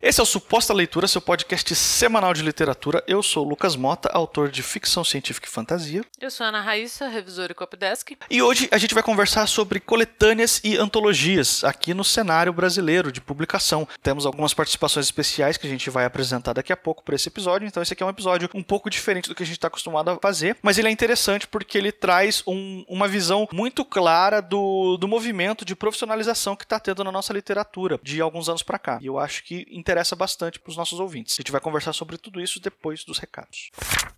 Esse 0.00 0.20
é 0.20 0.22
o 0.22 0.26
Suposta 0.26 0.72
Leitura, 0.72 1.08
seu 1.08 1.20
podcast 1.20 1.74
semanal 1.74 2.32
de 2.32 2.40
literatura. 2.40 3.02
Eu 3.04 3.20
sou 3.20 3.44
o 3.44 3.48
Lucas 3.48 3.74
Mota, 3.74 4.08
autor 4.12 4.48
de 4.48 4.62
ficção 4.62 5.02
científica 5.02 5.48
e 5.48 5.50
fantasia. 5.50 6.04
Eu 6.20 6.30
sou 6.30 6.46
a 6.46 6.50
Ana 6.50 6.60
Raíssa, 6.60 7.08
revisora 7.08 7.50
e 7.50 7.54
copydesk. 7.54 8.12
E 8.30 8.40
hoje 8.40 8.68
a 8.70 8.78
gente 8.78 8.94
vai 8.94 9.02
conversar 9.02 9.48
sobre 9.48 9.80
coletâneas 9.80 10.60
e 10.62 10.76
antologias 10.76 11.64
aqui 11.64 11.94
no 11.94 12.04
cenário 12.04 12.52
brasileiro 12.52 13.10
de 13.10 13.20
publicação. 13.20 13.88
Temos 14.00 14.24
algumas 14.24 14.54
participações 14.54 15.06
especiais 15.06 15.56
que 15.56 15.66
a 15.66 15.70
gente 15.70 15.90
vai 15.90 16.04
apresentar 16.04 16.52
daqui 16.52 16.72
a 16.72 16.76
pouco 16.76 17.02
para 17.02 17.16
esse 17.16 17.26
episódio, 17.26 17.66
então 17.66 17.82
esse 17.82 17.92
aqui 17.92 18.00
é 18.00 18.06
um 18.06 18.10
episódio 18.10 18.48
um 18.54 18.62
pouco 18.62 18.88
diferente 18.88 19.28
do 19.28 19.34
que 19.34 19.42
a 19.42 19.46
gente 19.46 19.56
está 19.56 19.66
acostumado 19.66 20.12
a 20.12 20.18
fazer, 20.20 20.56
mas 20.62 20.78
ele 20.78 20.86
é 20.86 20.92
interessante 20.92 21.48
porque 21.48 21.76
ele 21.76 21.90
traz 21.90 22.40
um, 22.46 22.84
uma 22.88 23.08
visão 23.08 23.48
muito 23.52 23.84
clara 23.84 24.40
do, 24.40 24.96
do 24.96 25.08
movimento 25.08 25.64
de 25.64 25.74
profissionalização 25.74 26.54
que 26.54 26.62
está 26.62 26.78
tendo 26.78 27.02
na 27.02 27.10
nossa 27.10 27.32
literatura 27.32 27.98
de 28.00 28.20
alguns 28.20 28.48
anos 28.48 28.62
para 28.62 28.78
cá. 28.78 29.00
E 29.02 29.06
eu 29.06 29.18
acho 29.18 29.42
que 29.42 29.66
interessa 29.88 30.14
bastante 30.14 30.60
para 30.60 30.70
os 30.70 30.76
nossos 30.76 31.00
ouvintes. 31.00 31.34
A 31.34 31.40
gente 31.40 31.50
vai 31.50 31.62
conversar 31.62 31.94
sobre 31.94 32.18
tudo 32.18 32.42
isso 32.42 32.60
depois 32.60 33.04
dos 33.04 33.16
recados. 33.16 33.70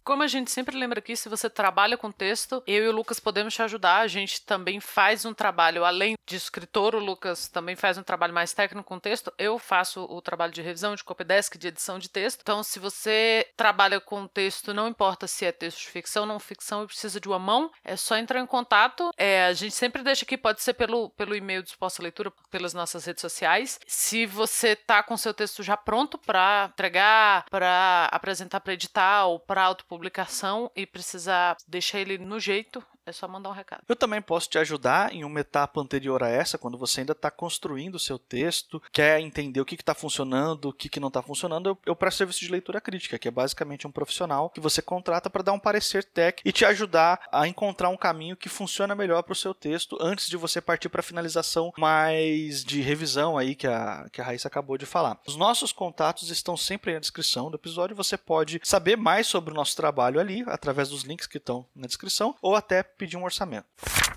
Como 0.03 0.25
a 0.25 0.27
gente 0.27 0.51
sempre 0.51 0.77
lembra 0.77 0.99
aqui, 0.99 1.15
se 1.15 1.29
você 1.29 1.49
trabalha 1.49 1.97
com 1.97 2.11
texto, 2.11 2.61
eu 2.67 2.85
e 2.85 2.89
o 2.89 2.93
Lucas 2.93 3.21
podemos 3.21 3.55
te 3.55 3.63
ajudar. 3.63 3.99
A 4.01 4.09
gente 4.09 4.43
também 4.43 4.81
faz 4.81 5.25
um 5.25 5.33
trabalho, 5.33 5.85
além 5.85 6.17
de 6.27 6.35
escritor, 6.35 6.97
o 6.97 6.99
Lucas 6.99 7.47
também 7.49 7.77
faz 7.77 7.97
um 7.97 8.03
trabalho 8.03 8.35
mais 8.35 8.53
técnico 8.53 8.89
com 8.89 8.99
texto. 8.99 9.33
Eu 9.39 9.61
faço 9.61 10.03
o 10.11 10.21
trabalho 10.21 10.53
de 10.53 10.61
revisão, 10.61 10.97
de 10.97 11.05
copydesk, 11.05 11.57
de 11.57 11.69
edição 11.69 12.01
de 12.01 12.09
texto. 12.09 12.41
Então, 12.43 12.65
se 12.65 12.81
você 12.81 13.47
trabalha 13.57 14.01
com 14.01 14.27
texto, 14.27 14.75
não 14.75 14.89
importa 14.89 15.29
se 15.29 15.45
é 15.45 15.53
texto 15.53 15.79
de 15.79 15.87
ficção, 15.87 16.27
não 16.27 16.41
ficção 16.41 16.83
e 16.83 16.87
precisa 16.87 17.21
de 17.21 17.29
uma 17.29 17.39
mão, 17.39 17.71
é 17.85 17.95
só 17.95 18.17
entrar 18.17 18.41
em 18.41 18.47
contato. 18.47 19.11
É, 19.17 19.45
a 19.45 19.53
gente 19.53 19.75
sempre 19.75 20.03
deixa 20.03 20.25
aqui, 20.25 20.37
pode 20.37 20.63
ser 20.63 20.75
pelo, 20.75 21.11
pelo 21.11 21.37
e-mail 21.37 21.63
do 21.63 21.69
Exposta 21.69 22.03
Leitura, 22.03 22.33
pelas 22.51 22.75
nossas 22.75 23.05
redes 23.05 23.21
sociais. 23.21 23.79
Se 23.87 24.27
você 24.27 24.75
tá 24.75 25.03
com 25.05 25.17
seu 25.17 25.33
texto 25.33 25.60
já 25.63 25.77
pronto 25.77 26.19
para 26.19 26.69
entregar, 26.73 27.45
para 27.51 28.09
apresentar 28.11 28.61
para 28.61 28.73
editar 28.73 29.27
ou 29.27 29.39
para 29.39 29.63
autopublicação 29.63 30.71
e 30.75 30.87
precisar 30.87 31.57
deixar 31.69 32.01
ele 32.01 32.19
no 32.19 32.39
jeito, 32.39 32.85
é 33.07 33.13
só 33.13 33.27
mandar 33.27 33.51
um 33.51 33.53
recado. 33.53 33.83
Eu 33.89 33.97
também 33.97 34.21
posso 34.23 34.49
te 34.49 34.59
ajudar 34.59 35.13
em 35.15 35.25
uma 35.25 35.41
etapa 35.41 35.81
anterior 35.81 36.23
a 36.23 36.29
essa, 36.29 36.59
quando 36.59 36.79
você 36.79 37.01
ainda 37.01 37.13
está 37.13 37.31
construindo 37.31 37.95
o 37.97 38.01
seu 38.01 38.19
texto, 38.19 38.83
quer 38.93 39.21
entender 39.21 39.61
o 39.61 39.65
que 39.65 39.75
está 39.75 39.95
funcionando, 39.95 40.69
o 40.69 40.73
que, 40.73 40.89
que 40.89 41.01
não 41.01 41.09
está 41.09 41.23
funcionando. 41.23 41.71
Eu, 41.71 41.79
eu 41.87 41.97
presto 41.97 42.19
serviço 42.19 42.41
de 42.41 42.51
leitura 42.51 42.81
crítica, 42.81 43.19
que 43.19 43.29
é 43.29 43.31
basicamente 43.31 43.87
um 43.87 43.91
profissional 43.91 44.51
que 44.51 44.61
você 44.61 44.83
contrata 44.83 45.31
para 45.31 45.43
dar 45.43 45.53
um 45.53 45.59
parecer 45.59 46.05
tech 46.05 46.43
e 46.45 46.53
te 46.53 46.65
ajudar 46.65 47.21
a 47.33 47.49
encontrar 47.49 47.89
um 47.89 47.97
caminho 47.97 48.37
que 48.37 48.49
funciona 48.49 48.95
melhor 48.95 49.23
para 49.23 49.33
o 49.33 49.37
seu 49.37 49.55
texto 49.55 49.97
antes 50.01 50.29
de 50.29 50.37
você 50.37 50.61
partir 50.61 50.89
para 50.89 51.01
a 51.01 51.05
finalização 51.05 51.73
mais 51.79 52.65
de 52.65 52.81
revisão 52.81 53.39
aí 53.39 53.55
que 53.55 53.67
a, 53.67 54.07
que 54.13 54.21
a 54.21 54.25
Raíssa 54.25 54.49
acabou 54.49 54.77
de 54.77 54.87
falar. 54.87 55.19
Os 55.27 55.37
nossos 55.37 55.73
contatos 55.73 56.31
estão 56.31 56.57
sempre 56.57 56.93
na 56.93 57.01
descrição 57.01 57.51
do 57.51 57.57
episódio. 57.57 57.97
Você 57.97 58.17
pode 58.17 58.61
saber 58.63 58.97
mais 58.97 59.27
sobre 59.27 59.53
o 59.53 59.57
nosso 59.57 59.77
trabalho 59.77 60.21
ali 60.21 60.45
através 60.47 60.89
dos 60.89 61.03
links 61.03 61.27
que 61.27 61.39
estão 61.39 61.67
na 61.75 61.87
descrição 61.87 62.35
ou 62.43 62.55
até 62.55 62.83
pedir 63.01 63.17
um 63.17 63.25
orçamento. 63.25 63.67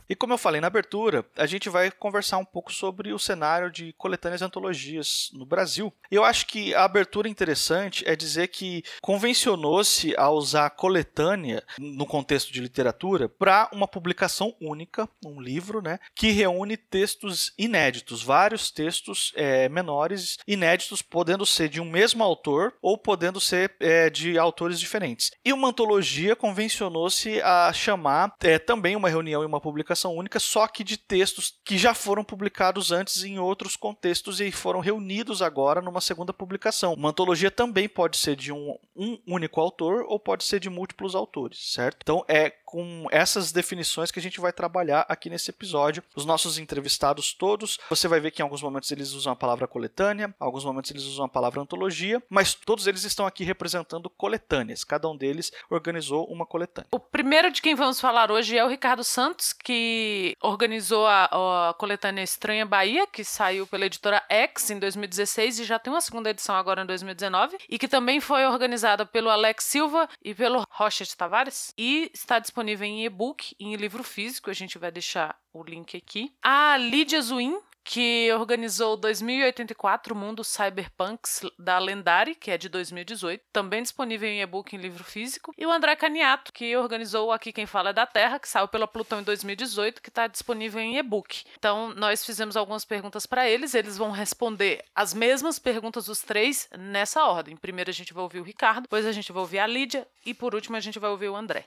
E 0.10 0.16
como 0.16 0.34
eu 0.34 0.38
falei 0.38 0.60
na 0.60 0.68
abertura, 0.68 1.26
a 1.36 1.46
gente 1.46 1.70
vai 1.70 1.90
conversar 1.90 2.38
um 2.38 2.46
pouco 2.46 2.74
sobre 2.74 3.14
o 3.14 3.20
cenário 3.20 3.72
de 3.72 3.94
coletâneas 3.94 4.42
e 4.42 4.44
antologias 4.44 5.30
no 5.34 5.46
Brasil. 5.46 5.94
Eu 6.12 6.24
acho 6.24 6.46
que 6.46 6.74
a 6.74 6.84
abertura 6.84 7.30
interessante 7.30 8.04
é 8.08 8.16
dizer 8.16 8.50
que 8.50 8.84
convencionou-se 9.02 10.14
a 10.18 10.30
usar 10.30 10.70
coletânea 10.72 11.64
no 11.80 12.06
contexto 12.06 12.52
de 12.52 12.62
literatura 12.62 13.30
para 13.30 13.70
uma 13.72 13.88
publicação 13.88 14.56
única, 14.62 15.08
um 15.26 15.42
livro, 15.42 15.82
né, 15.82 16.00
que 16.16 16.32
reúne 16.32 16.78
textos 16.78 17.54
inéditos, 17.58 18.22
vários 18.22 18.72
textos 18.72 19.32
é, 19.36 19.70
menores 19.70 20.38
inéditos, 20.48 21.02
podendo 21.02 21.46
ser 21.46 21.70
de 21.70 21.80
um 21.80 21.90
mesmo 21.90 22.24
autor 22.24 22.74
ou 22.82 22.98
podendo 22.98 23.40
ser 23.40 23.76
é, 23.80 24.10
de 24.10 24.38
autores 24.38 24.80
diferentes. 24.80 25.32
E 25.46 25.54
uma 25.54 25.70
antologia 25.70 26.36
convencionou-se 26.36 27.42
a 27.42 27.72
chamar 27.74 28.34
é, 28.42 28.60
também 28.60 28.96
uma 28.96 29.10
reunião 29.10 29.44
e 29.44 29.46
uma 29.46 29.62
publicação 29.62 29.93
única, 29.96 30.40
só 30.40 30.68
que 30.68 30.84
de 30.84 30.98
textos 30.98 31.60
que 31.64 31.78
já 31.78 31.94
foram 31.94 32.24
publicados 32.24 32.92
antes 32.92 33.24
em 33.24 33.40
outros 33.40 33.76
contextos 33.76 34.40
e 34.40 34.52
foram 34.52 34.80
reunidos 34.80 35.42
agora 35.42 35.82
numa 35.82 36.02
segunda 36.02 36.34
publicação. 36.34 36.94
Uma 36.94 37.10
antologia 37.10 37.52
também 37.52 37.88
pode 37.88 38.18
ser 38.18 38.36
de 38.36 38.52
um, 38.52 38.78
um 38.96 39.18
único 39.28 39.60
autor 39.60 40.06
ou 40.08 40.20
pode 40.20 40.44
ser 40.44 40.60
de 40.60 40.70
múltiplos 40.70 41.16
autores, 41.16 41.74
certo? 41.74 41.98
Então 42.02 42.26
é 42.28 42.54
com 42.74 43.06
essas 43.12 43.52
definições 43.52 44.10
que 44.10 44.18
a 44.18 44.22
gente 44.22 44.42
vai 44.42 44.52
trabalhar 44.52 45.06
aqui 45.08 45.30
nesse 45.30 45.52
episódio. 45.52 46.02
Os 46.16 46.26
nossos 46.26 46.58
entrevistados 46.58 47.32
todos, 47.32 47.78
você 47.88 48.08
vai 48.08 48.20
ver 48.20 48.32
que 48.32 48.42
em 48.42 48.44
alguns 48.44 48.64
momentos 48.64 48.92
eles 48.92 49.12
usam 49.12 49.32
a 49.32 49.36
palavra 49.36 49.68
coletânea, 49.68 50.26
em 50.26 50.44
alguns 50.44 50.66
momentos 50.66 50.90
eles 50.90 51.04
usam 51.04 51.26
a 51.26 51.30
palavra 51.30 51.62
antologia, 51.62 52.20
mas 52.28 52.56
todos 52.56 52.88
eles 52.88 53.04
estão 53.04 53.28
aqui 53.28 53.44
representando 53.44 54.10
coletâneas. 54.10 54.84
Cada 54.84 55.08
um 55.08 55.16
deles 55.16 55.52
organizou 55.70 56.26
uma 56.26 56.48
coletânea. 56.48 56.88
O 56.92 57.00
primeiro 57.00 57.52
de 57.52 57.62
quem 57.62 57.76
vamos 57.76 58.02
falar 58.02 58.32
hoje 58.32 58.58
é 58.58 58.66
o 58.66 58.68
Ricardo 58.68 59.04
Santos, 59.04 59.54
que 59.54 60.36
organizou 60.42 61.06
a, 61.06 61.70
a 61.70 61.76
coletânea 61.76 62.24
Estranha 62.24 62.66
Bahia, 62.66 63.06
que 63.06 63.24
saiu 63.24 63.68
pela 63.68 63.86
editora 63.86 64.24
X 64.28 64.72
em 64.72 64.80
2016 64.80 65.60
e 65.60 65.64
já 65.64 65.78
tem 65.78 65.94
uma 65.94 66.02
segunda 66.02 66.32
edição 66.32 66.56
agora 66.56 66.82
em 66.82 66.88
2019, 66.88 67.56
e 67.70 67.78
que 67.78 67.88
também 67.88 68.20
foi 68.20 68.48
organizada 68.48 69.06
pelo 69.06 69.30
Alex 69.30 69.64
Silva 69.66 70.10
e 70.24 70.34
pelo 70.34 70.66
Rocha 70.72 71.04
Tavares, 71.16 71.72
e 71.78 72.10
está 72.12 72.40
disponível 72.40 72.63
disponível 72.64 72.88
em 72.88 73.06
e-book 73.06 73.56
e 73.60 73.66
em 73.66 73.76
livro 73.76 74.04
físico. 74.04 74.50
A 74.50 74.54
gente 74.54 74.78
vai 74.78 74.90
deixar 74.90 75.38
o 75.52 75.62
link 75.64 75.98
aqui. 75.98 76.34
A 76.42 76.78
Lídia 76.78 77.22
Zuin, 77.22 77.60
que 77.84 78.32
organizou 78.34 78.96
2084 78.96 80.16
Mundo 80.16 80.44
Cyberpunks 80.44 81.42
da 81.60 81.78
Lendari, 81.78 82.36
que 82.36 82.50
é 82.50 82.58
de 82.58 82.70
2018, 82.70 83.44
também 83.52 83.82
disponível 83.82 84.30
em 84.30 84.42
e-book 84.42 84.76
em 84.76 84.80
livro 84.80 85.04
físico, 85.04 85.54
e 85.58 85.66
o 85.66 85.72
André 85.72 85.96
Caniato, 85.96 86.54
que 86.54 86.76
organizou 86.78 87.32
Aqui 87.32 87.52
Quem 87.52 87.66
Fala 87.66 87.90
é 87.90 87.94
da 87.94 88.06
Terra, 88.06 88.40
que 88.40 88.48
saiu 88.48 88.68
pela 88.68 88.88
Plutão 88.88 89.20
em 89.20 89.24
2018, 89.24 90.02
que 90.02 90.10
está 90.10 90.28
disponível 90.28 90.82
em 90.82 90.98
e-book. 90.98 91.44
Então, 91.58 91.94
nós 91.96 92.26
fizemos 92.26 92.56
algumas 92.56 92.86
perguntas 92.86 93.26
para 93.26 93.48
eles, 93.48 93.74
eles 93.74 93.98
vão 93.98 94.12
responder 94.12 94.84
as 94.96 95.14
mesmas 95.14 95.60
perguntas 95.60 96.06
dos 96.06 96.22
três 96.22 96.70
nessa 96.78 97.26
ordem. 97.26 97.58
Primeiro 97.58 97.90
a 97.90 97.94
gente 97.94 98.14
vai 98.14 98.24
ouvir 98.24 98.40
o 98.40 98.44
Ricardo, 98.44 98.84
depois 98.84 99.06
a 99.06 99.12
gente 99.12 99.32
vai 99.32 99.42
ouvir 99.42 99.60
a 99.60 99.68
Lídia 99.68 100.08
e 100.26 100.34
por 100.34 100.56
último 100.56 100.78
a 100.78 100.80
gente 100.80 101.00
vai 101.00 101.10
ouvir 101.10 101.30
o 101.30 101.36
André. 101.36 101.66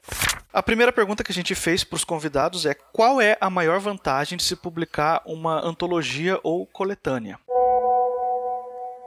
A 0.53 0.63
primeira 0.63 0.93
pergunta 0.93 1.23
que 1.23 1.33
a 1.33 1.35
gente 1.35 1.55
fez 1.55 1.85
para 1.85 1.97
os 1.97 2.05
convidados 2.05 2.65
é: 2.65 2.73
qual 2.75 3.21
é 3.21 3.37
a 3.41 3.51
maior 3.51 3.79
vantagem 3.79 4.39
de 4.39 4.45
se 4.45 4.57
publicar 4.57 5.21
uma 5.27 5.61
antologia 5.63 6.06
ou 6.43 6.67
coletânea? 6.67 7.39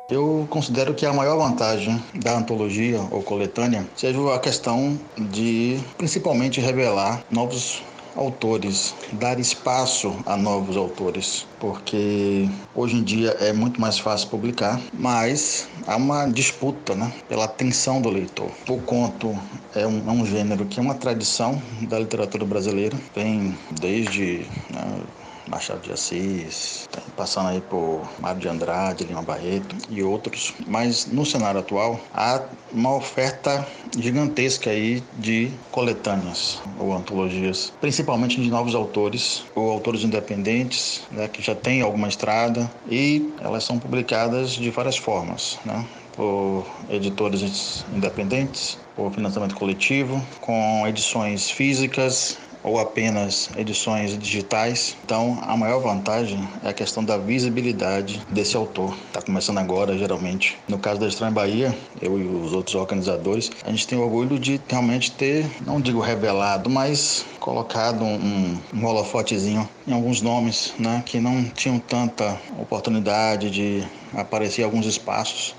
Eu 0.09 0.47
considero 0.49 0.95
que 0.95 1.05
a 1.05 1.13
maior 1.13 1.37
vantagem 1.37 2.01
da 2.15 2.35
antologia 2.35 2.99
ou 3.11 3.21
coletânea 3.21 3.85
seja 3.95 4.33
a 4.33 4.39
questão 4.39 4.99
de 5.17 5.79
principalmente 5.97 6.59
revelar 6.59 7.23
novos 7.29 7.83
autores, 8.15 8.93
dar 9.13 9.39
espaço 9.39 10.15
a 10.25 10.35
novos 10.35 10.75
autores, 10.75 11.45
porque 11.59 12.49
hoje 12.73 12.95
em 12.95 13.03
dia 13.03 13.29
é 13.39 13.53
muito 13.53 13.79
mais 13.79 13.99
fácil 13.99 14.29
publicar, 14.29 14.81
mas 14.93 15.67
há 15.87 15.95
uma 15.95 16.25
disputa 16.25 16.95
né, 16.95 17.11
pela 17.27 17.45
atenção 17.45 18.01
do 18.01 18.09
leitor. 18.09 18.51
O 18.67 18.81
conto 18.81 19.37
é 19.75 19.85
um, 19.87 20.09
é 20.09 20.11
um 20.11 20.25
gênero 20.25 20.65
que 20.65 20.79
é 20.79 20.83
uma 20.83 20.95
tradição 20.95 21.61
da 21.87 21.99
literatura 21.99 22.45
brasileira, 22.45 22.97
vem 23.15 23.55
desde 23.79 24.47
né, 24.69 25.01
Machado 25.49 25.81
de 25.81 25.91
Assis, 25.91 26.87
tá 26.91 27.01
passando 27.15 27.49
aí 27.49 27.61
por 27.61 28.07
Mário 28.19 28.39
de 28.39 28.47
Andrade, 28.47 29.03
Lima 29.03 29.21
Barreto 29.21 29.75
e 29.89 30.03
outros. 30.03 30.53
Mas 30.67 31.05
no 31.07 31.25
cenário 31.25 31.59
atual 31.59 31.99
há 32.13 32.41
uma 32.71 32.95
oferta 32.95 33.67
gigantesca 33.97 34.69
aí 34.69 35.03
de 35.17 35.51
coletâneas 35.71 36.61
ou 36.77 36.93
antologias, 36.93 37.73
principalmente 37.81 38.41
de 38.41 38.49
novos 38.49 38.75
autores 38.75 39.43
ou 39.55 39.71
autores 39.71 40.03
independentes, 40.03 41.01
né, 41.11 41.27
que 41.27 41.41
já 41.41 41.55
têm 41.55 41.81
alguma 41.81 42.07
estrada 42.07 42.69
e 42.89 43.33
elas 43.41 43.63
são 43.63 43.79
publicadas 43.79 44.51
de 44.51 44.69
várias 44.69 44.97
formas, 44.97 45.57
né? 45.65 45.85
por 46.19 46.65
editores 46.89 47.85
independentes, 47.93 48.77
por 48.93 49.09
financiamento 49.13 49.55
coletivo, 49.55 50.21
com 50.41 50.85
edições 50.85 51.49
físicas 51.49 52.37
ou 52.63 52.79
apenas 52.79 53.49
edições 53.57 54.17
digitais. 54.17 54.95
Então, 55.03 55.39
a 55.41 55.55
maior 55.55 55.79
vantagem 55.79 56.47
é 56.63 56.69
a 56.69 56.73
questão 56.73 57.03
da 57.03 57.17
visibilidade 57.17 58.21
desse 58.29 58.55
autor. 58.55 58.95
Está 59.07 59.21
começando 59.21 59.57
agora, 59.57 59.97
geralmente. 59.97 60.57
No 60.67 60.77
caso 60.77 60.99
da 60.99 61.07
Estranha 61.07 61.31
Bahia, 61.31 61.75
eu 62.01 62.19
e 62.19 62.25
os 62.25 62.53
outros 62.53 62.75
organizadores, 62.75 63.51
a 63.63 63.69
gente 63.69 63.87
tem 63.87 63.97
orgulho 63.97 64.39
de 64.39 64.59
realmente 64.67 65.11
ter, 65.11 65.45
não 65.65 65.79
digo 65.79 65.99
revelado, 65.99 66.69
mas 66.69 67.25
colocado 67.39 68.03
um, 68.03 68.57
um 68.73 68.85
holofotezinho 68.85 69.67
em 69.87 69.93
alguns 69.93 70.21
nomes 70.21 70.73
né, 70.77 71.03
que 71.05 71.19
não 71.19 71.43
tinham 71.45 71.79
tanta 71.79 72.39
oportunidade 72.57 73.49
de 73.49 73.83
aparecer 74.13 74.61
em 74.61 74.65
alguns 74.65 74.85
espaços. 74.85 75.55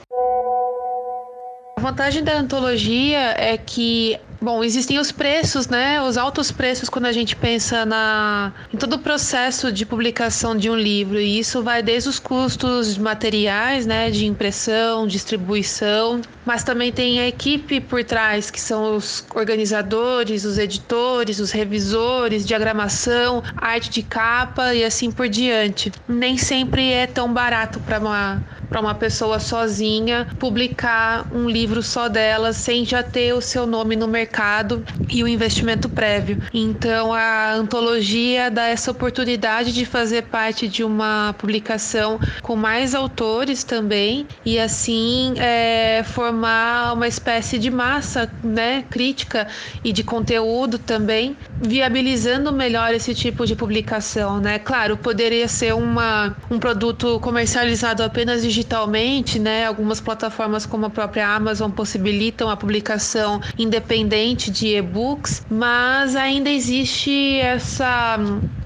A 1.77 1.81
vantagem 1.81 2.23
da 2.23 2.37
antologia 2.37 3.35
é 3.39 3.57
que 3.57 4.21
Bom, 4.43 4.65
existem 4.65 4.99
os 4.99 5.13
preços, 5.13 5.69
né? 5.69 6.01
Os 6.01 6.17
altos 6.17 6.51
preços 6.51 6.89
quando 6.89 7.05
a 7.05 7.13
gente 7.13 7.37
pensa 7.37 7.85
na 7.85 8.55
em 8.73 8.77
todo 8.79 8.95
o 8.95 8.99
processo 8.99 9.71
de 9.71 9.85
publicação 9.85 10.57
de 10.57 10.71
um 10.71 10.75
livro. 10.75 11.21
E 11.21 11.39
isso 11.39 11.63
vai 11.63 11.83
desde 11.83 12.09
os 12.09 12.19
custos 12.19 12.97
materiais, 12.97 13.85
né, 13.85 14.11
de 14.11 14.25
impressão, 14.25 15.07
distribuição, 15.07 16.23
mas 16.47 16.65
também 16.65 16.91
tem 16.91 17.21
a 17.21 17.29
equipe 17.29 17.83
por 17.83 18.03
trás, 18.03 18.51
que 18.51 18.59
são 18.59 18.97
os 18.97 19.27
organizadores, 19.35 20.47
os 20.47 20.57
editores, 20.57 21.39
os 21.39 21.51
revisores, 21.51 22.47
diagramação, 22.47 23.43
arte 23.55 23.91
de 23.91 24.03
capa 24.03 24.75
e 24.75 24.83
assim 24.83 25.11
por 25.11 25.29
diante. 25.29 25.93
Nem 26.09 26.39
sempre 26.39 26.91
é 26.91 27.07
tão 27.07 27.31
barato 27.31 27.79
para 27.81 27.99
uma 27.99 28.43
para 28.71 28.81
uma 28.81 28.95
pessoa 28.95 29.41
sozinha 29.41 30.29
publicar 30.39 31.27
um 31.33 31.51
livro 31.51 31.83
só 31.83 32.09
dela 32.09 32.53
sem 32.53 32.85
já 32.85 33.03
ter 33.03 33.35
o 33.35 33.41
seu 33.41 33.67
nome 33.67 33.97
no 33.97 34.07
mercado 34.07 34.85
e 35.09 35.23
o 35.25 35.29
investimento 35.29 35.89
prévio. 35.89 36.39
Então 36.55 37.13
a 37.13 37.53
antologia 37.53 38.51
dá 38.51 38.67
essa 38.67 38.93
oportunidade 38.93 39.73
de 39.73 39.85
fazer 39.85 40.23
parte 40.23 40.69
de 40.69 40.85
uma 40.85 41.35
publicação 41.37 42.21
com 42.43 42.55
mais 42.55 42.95
autores 42.95 43.65
também 43.65 44.27
e 44.45 44.59
assim 44.59 45.35
é, 45.37 46.03
formar 46.05 46.95
uma 46.95 47.09
espécie 47.09 47.59
de 47.59 47.71
massa 47.71 48.31
né, 48.43 48.85
crítica 48.89 49.49
e 49.83 49.93
de 49.93 50.05
conteúdo 50.05 50.79
também, 50.79 51.37
viabilizando 51.61 52.53
melhor 52.53 52.95
esse 52.95 53.15
tipo 53.15 53.47
de 53.47 53.55
publicação. 53.55 54.39
Né? 54.41 54.59
Claro, 54.59 54.97
poderia 54.97 55.49
ser 55.49 55.75
uma, 55.75 56.37
um 56.51 56.59
produto 56.59 57.21
comercializado 57.21 58.03
apenas 58.03 58.43
digitalmente 58.43 59.11
né? 59.39 59.67
Algumas 59.67 60.01
plataformas 60.01 60.65
como 60.67 60.87
a 60.87 60.91
própria 60.91 61.29
Amazon 61.29 61.71
possibilitam 61.71 62.49
a 62.49 62.57
publicação 62.57 63.41
independente 63.59 64.51
de 64.51 64.77
e-books, 64.77 65.45
mas 65.51 66.17
ainda 66.17 66.51
existe 66.51 67.39
essa 67.41 68.19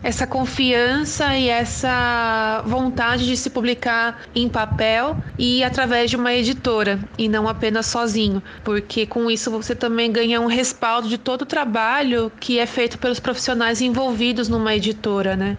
essa 0.03 0.27
confiança 0.27 1.35
e 1.35 1.49
essa 1.49 2.63
vontade 2.67 3.27
de 3.27 3.35
se 3.39 3.49
publicar 3.49 4.21
em 4.35 4.51
papel 4.51 5.17
e 5.39 5.65
através 5.65 6.11
de 6.11 6.17
uma 6.17 6.35
editora 6.35 7.01
e 7.17 7.27
não 7.27 7.49
apenas 7.49 7.87
sozinho, 7.87 8.43
porque 8.63 9.07
com 9.07 9.31
isso 9.31 9.51
você 9.51 9.75
também 9.75 10.13
ganha 10.13 10.43
um 10.43 10.47
respaldo 10.47 11.09
de 11.09 11.17
todo 11.17 11.43
o 11.43 11.47
trabalho 11.47 12.31
que 12.39 12.59
é 12.59 12.67
feito 12.67 12.84
pelos 12.99 13.21
profissionais 13.21 13.81
envolvidos 13.81 14.49
numa 14.49 14.75
editora, 14.75 15.37
né? 15.37 15.57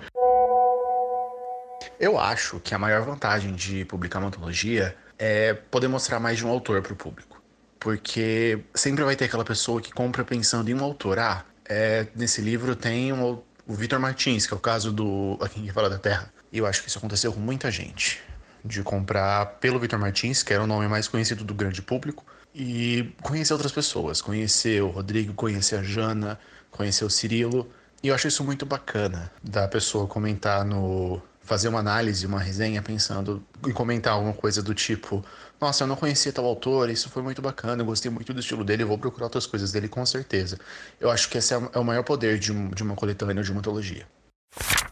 Eu 2.00 2.20
acho 2.20 2.60
que 2.60 2.76
a 2.76 2.78
maior 2.78 3.04
vantagem 3.04 3.54
de 3.54 3.86
publicar 3.86 4.20
uma 4.20 4.28
antologia 4.28 4.96
é 5.18 5.54
poder 5.54 5.88
mostrar 5.88 6.20
mais 6.20 6.38
de 6.38 6.46
um 6.46 6.50
autor 6.50 6.82
para 6.82 6.94
o 6.94 6.96
público. 6.96 7.42
Porque 7.80 8.60
sempre 8.74 9.04
vai 9.04 9.16
ter 9.16 9.26
aquela 9.26 9.46
pessoa 9.46 9.82
que 9.82 9.92
compra 9.92 10.24
pensando 10.24 10.70
em 10.70 10.74
um 10.74 10.84
autor. 10.84 11.20
Ah, 11.20 11.46
é, 11.68 12.08
nesse 12.16 12.42
livro 12.42 12.76
tem 12.76 13.14
um, 13.14 13.42
o 13.68 13.74
Vitor 13.74 14.00
Martins, 14.00 14.46
que 14.46 14.54
é 14.54 14.58
o 14.58 14.60
caso 14.60 14.92
do 14.92 15.38
A 15.42 15.48
Quem 15.48 15.68
Fala 15.70 15.90
da 15.90 15.98
Terra. 15.98 16.32
E 16.52 16.58
eu 16.58 16.66
acho 16.66 16.82
que 16.82 16.90
isso 16.90 16.98
aconteceu 16.98 17.32
com 17.32 17.40
muita 17.40 17.72
gente. 17.72 18.22
De 18.64 18.82
comprar 18.82 19.46
pelo 19.60 19.80
Vitor 19.80 20.00
Martins, 20.00 20.42
que 20.42 20.54
era 20.54 20.64
o 20.64 20.68
nome 20.68 20.88
mais 20.88 21.08
conhecido 21.08 21.44
do 21.44 21.54
grande 21.54 21.82
público, 21.82 22.26
e 22.54 23.14
conhecer 23.22 23.54
outras 23.54 23.72
pessoas. 23.72 24.22
Conhecer 24.22 24.82
o 24.82 24.90
Rodrigo, 24.90 25.34
conhecer 25.34 25.76
a 25.76 25.84
Jana, 25.84 26.40
conhecer 26.76 27.06
o 27.06 27.10
Cirilo. 27.10 27.70
E 28.04 28.10
eu 28.10 28.16
acho 28.16 28.28
isso 28.28 28.44
muito 28.44 28.66
bacana 28.66 29.32
da 29.42 29.68
pessoa 29.68 30.06
comentar 30.08 30.64
no, 30.64 31.22
fazer 31.46 31.68
uma 31.70 31.80
análise, 31.80 32.26
uma 32.26 32.40
resenha 32.40 32.82
pensando 32.82 33.46
em 33.66 33.72
comentar 33.72 34.14
alguma 34.14 34.34
coisa 34.34 34.62
do 34.62 34.74
tipo: 34.74 35.24
Nossa, 35.62 35.84
eu 35.84 35.88
não 35.88 35.96
conhecia 35.96 36.34
tal 36.34 36.46
autor, 36.46 36.90
isso 36.90 37.10
foi 37.10 37.22
muito 37.22 37.42
bacana, 37.42 37.82
eu 37.82 37.86
gostei 37.86 38.12
muito 38.12 38.34
do 38.34 38.40
estilo 38.40 38.64
dele, 38.64 38.84
vou 38.84 38.98
procurar 38.98 39.28
outras 39.28 39.46
coisas 39.46 39.72
dele 39.72 39.88
com 39.88 40.06
certeza. 40.06 40.60
Eu 41.00 41.10
acho 41.10 41.30
que 41.30 41.38
esse 41.38 41.54
é, 41.54 41.70
é 41.74 41.80
o 41.80 41.84
maior 41.84 42.04
poder 42.04 42.40
de, 42.40 42.52
de 42.70 42.84
uma 42.84 42.96
coletânea, 42.96 43.44
de 43.44 43.52
uma 43.52 43.60
antologia. 43.60 44.08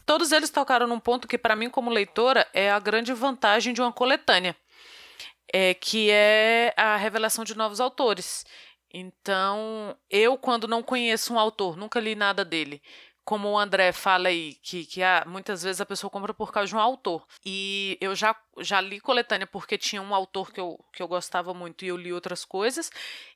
Todos 0.05 0.31
eles 0.31 0.49
tocaram 0.49 0.85
num 0.85 0.99
ponto 0.99 1.27
que, 1.27 1.37
para 1.37 1.55
mim, 1.55 1.69
como 1.69 1.89
leitora, 1.89 2.45
é 2.53 2.69
a 2.69 2.79
grande 2.79 3.13
vantagem 3.13 3.73
de 3.73 3.81
uma 3.81 3.91
coletânea, 3.91 4.55
é, 5.51 5.73
que 5.73 6.09
é 6.11 6.73
a 6.77 6.95
revelação 6.97 7.43
de 7.43 7.55
novos 7.55 7.79
autores. 7.79 8.45
Então, 8.93 9.97
eu, 10.09 10.37
quando 10.37 10.67
não 10.67 10.83
conheço 10.83 11.33
um 11.33 11.39
autor, 11.39 11.75
nunca 11.75 11.99
li 11.99 12.13
nada 12.13 12.45
dele, 12.45 12.81
como 13.25 13.49
o 13.49 13.57
André 13.57 13.91
fala 13.91 14.27
aí, 14.27 14.55
que, 14.55 14.85
que 14.85 15.01
há, 15.01 15.23
muitas 15.25 15.63
vezes 15.63 15.81
a 15.81 15.85
pessoa 15.85 16.11
compra 16.11 16.33
por 16.33 16.51
causa 16.51 16.67
de 16.67 16.75
um 16.75 16.79
autor. 16.79 17.25
E 17.45 17.97
eu 18.01 18.13
já, 18.15 18.35
já 18.59 18.81
li 18.81 18.99
coletânea 18.99 19.47
porque 19.47 19.77
tinha 19.77 20.01
um 20.01 20.13
autor 20.13 20.51
que 20.51 20.59
eu, 20.59 20.77
que 20.93 21.01
eu 21.01 21.07
gostava 21.07 21.53
muito 21.53 21.83
e 21.83 21.87
eu 21.87 21.97
li 21.97 22.11
outras 22.13 22.45
coisas. 22.45 22.91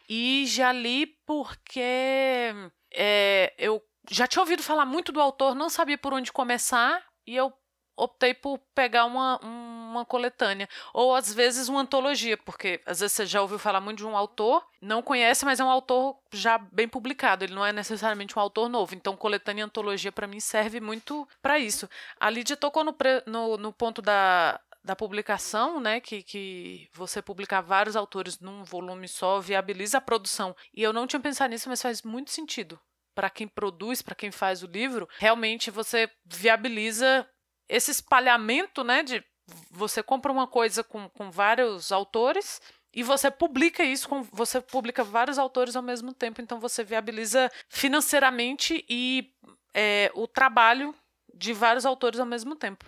E 0.09 0.45
já 0.47 0.71
li 0.71 1.07
porque 1.25 2.53
é, 2.93 3.53
eu 3.57 3.81
já 4.09 4.27
tinha 4.27 4.41
ouvido 4.41 4.61
falar 4.61 4.85
muito 4.85 5.11
do 5.11 5.21
autor, 5.21 5.55
não 5.55 5.69
sabia 5.69 5.97
por 5.97 6.13
onde 6.13 6.31
começar. 6.31 7.01
E 7.25 7.35
eu 7.35 7.53
optei 7.97 8.33
por 8.33 8.59
pegar 8.75 9.05
uma, 9.05 9.39
uma 9.43 10.05
coletânea. 10.05 10.69
Ou 10.93 11.15
às 11.15 11.33
vezes 11.33 11.67
uma 11.67 11.81
antologia, 11.81 12.37
porque 12.37 12.79
às 12.85 12.99
vezes 12.99 13.13
você 13.13 13.25
já 13.25 13.41
ouviu 13.41 13.57
falar 13.57 13.81
muito 13.81 13.97
de 13.97 14.05
um 14.05 14.15
autor, 14.15 14.63
não 14.79 15.01
conhece, 15.01 15.43
mas 15.43 15.59
é 15.59 15.63
um 15.63 15.69
autor 15.69 16.15
já 16.31 16.57
bem 16.57 16.87
publicado, 16.87 17.43
ele 17.43 17.55
não 17.55 17.65
é 17.65 17.73
necessariamente 17.73 18.37
um 18.37 18.41
autor 18.41 18.69
novo. 18.69 18.93
Então, 18.93 19.17
coletânea 19.17 19.63
e 19.63 19.65
antologia 19.65 20.11
para 20.11 20.27
mim 20.27 20.39
serve 20.39 20.79
muito 20.79 21.27
para 21.41 21.57
isso. 21.57 21.89
A 22.19 22.29
Lídia 22.29 22.55
tocou 22.55 22.83
no, 22.83 22.95
no, 23.25 23.57
no 23.57 23.73
ponto 23.73 24.01
da, 24.01 24.59
da 24.83 24.95
publicação, 24.95 25.79
né, 25.79 25.99
que, 25.99 26.21
que 26.23 26.89
você 26.93 27.21
publicar 27.21 27.61
vários 27.61 27.95
autores 27.95 28.39
num 28.39 28.63
volume 28.63 29.07
só 29.07 29.39
viabiliza 29.39 29.97
a 29.97 30.01
produção. 30.01 30.55
E 30.73 30.83
eu 30.83 30.93
não 30.93 31.07
tinha 31.07 31.19
pensado 31.19 31.49
nisso, 31.49 31.67
mas 31.67 31.81
faz 31.81 32.03
muito 32.03 32.31
sentido. 32.31 32.79
Para 33.15 33.29
quem 33.31 33.47
produz, 33.47 34.03
para 34.03 34.13
quem 34.13 34.31
faz 34.31 34.61
o 34.61 34.67
livro, 34.67 35.09
realmente 35.17 35.71
você 35.71 36.09
viabiliza 36.23 37.27
esse 37.69 37.91
espalhamento, 37.91 38.83
né, 38.83 39.03
de 39.03 39.23
você 39.71 40.03
compra 40.03 40.31
uma 40.31 40.47
coisa 40.47 40.83
com, 40.83 41.09
com 41.09 41.31
vários 41.31 41.91
autores 41.91 42.61
e 42.93 43.03
você 43.03 43.29
publica 43.29 43.83
isso, 43.83 44.09
com, 44.09 44.23
você 44.23 44.59
publica 44.59 45.03
vários 45.03 45.37
autores 45.37 45.75
ao 45.75 45.83
mesmo 45.83 46.13
tempo, 46.13 46.41
então 46.41 46.59
você 46.59 46.83
viabiliza 46.83 47.51
financeiramente 47.69 48.83
e 48.89 49.31
é, 49.73 50.11
o 50.15 50.27
trabalho 50.27 50.93
de 51.33 51.53
vários 51.53 51.85
autores 51.85 52.19
ao 52.19 52.25
mesmo 52.25 52.55
tempo. 52.55 52.85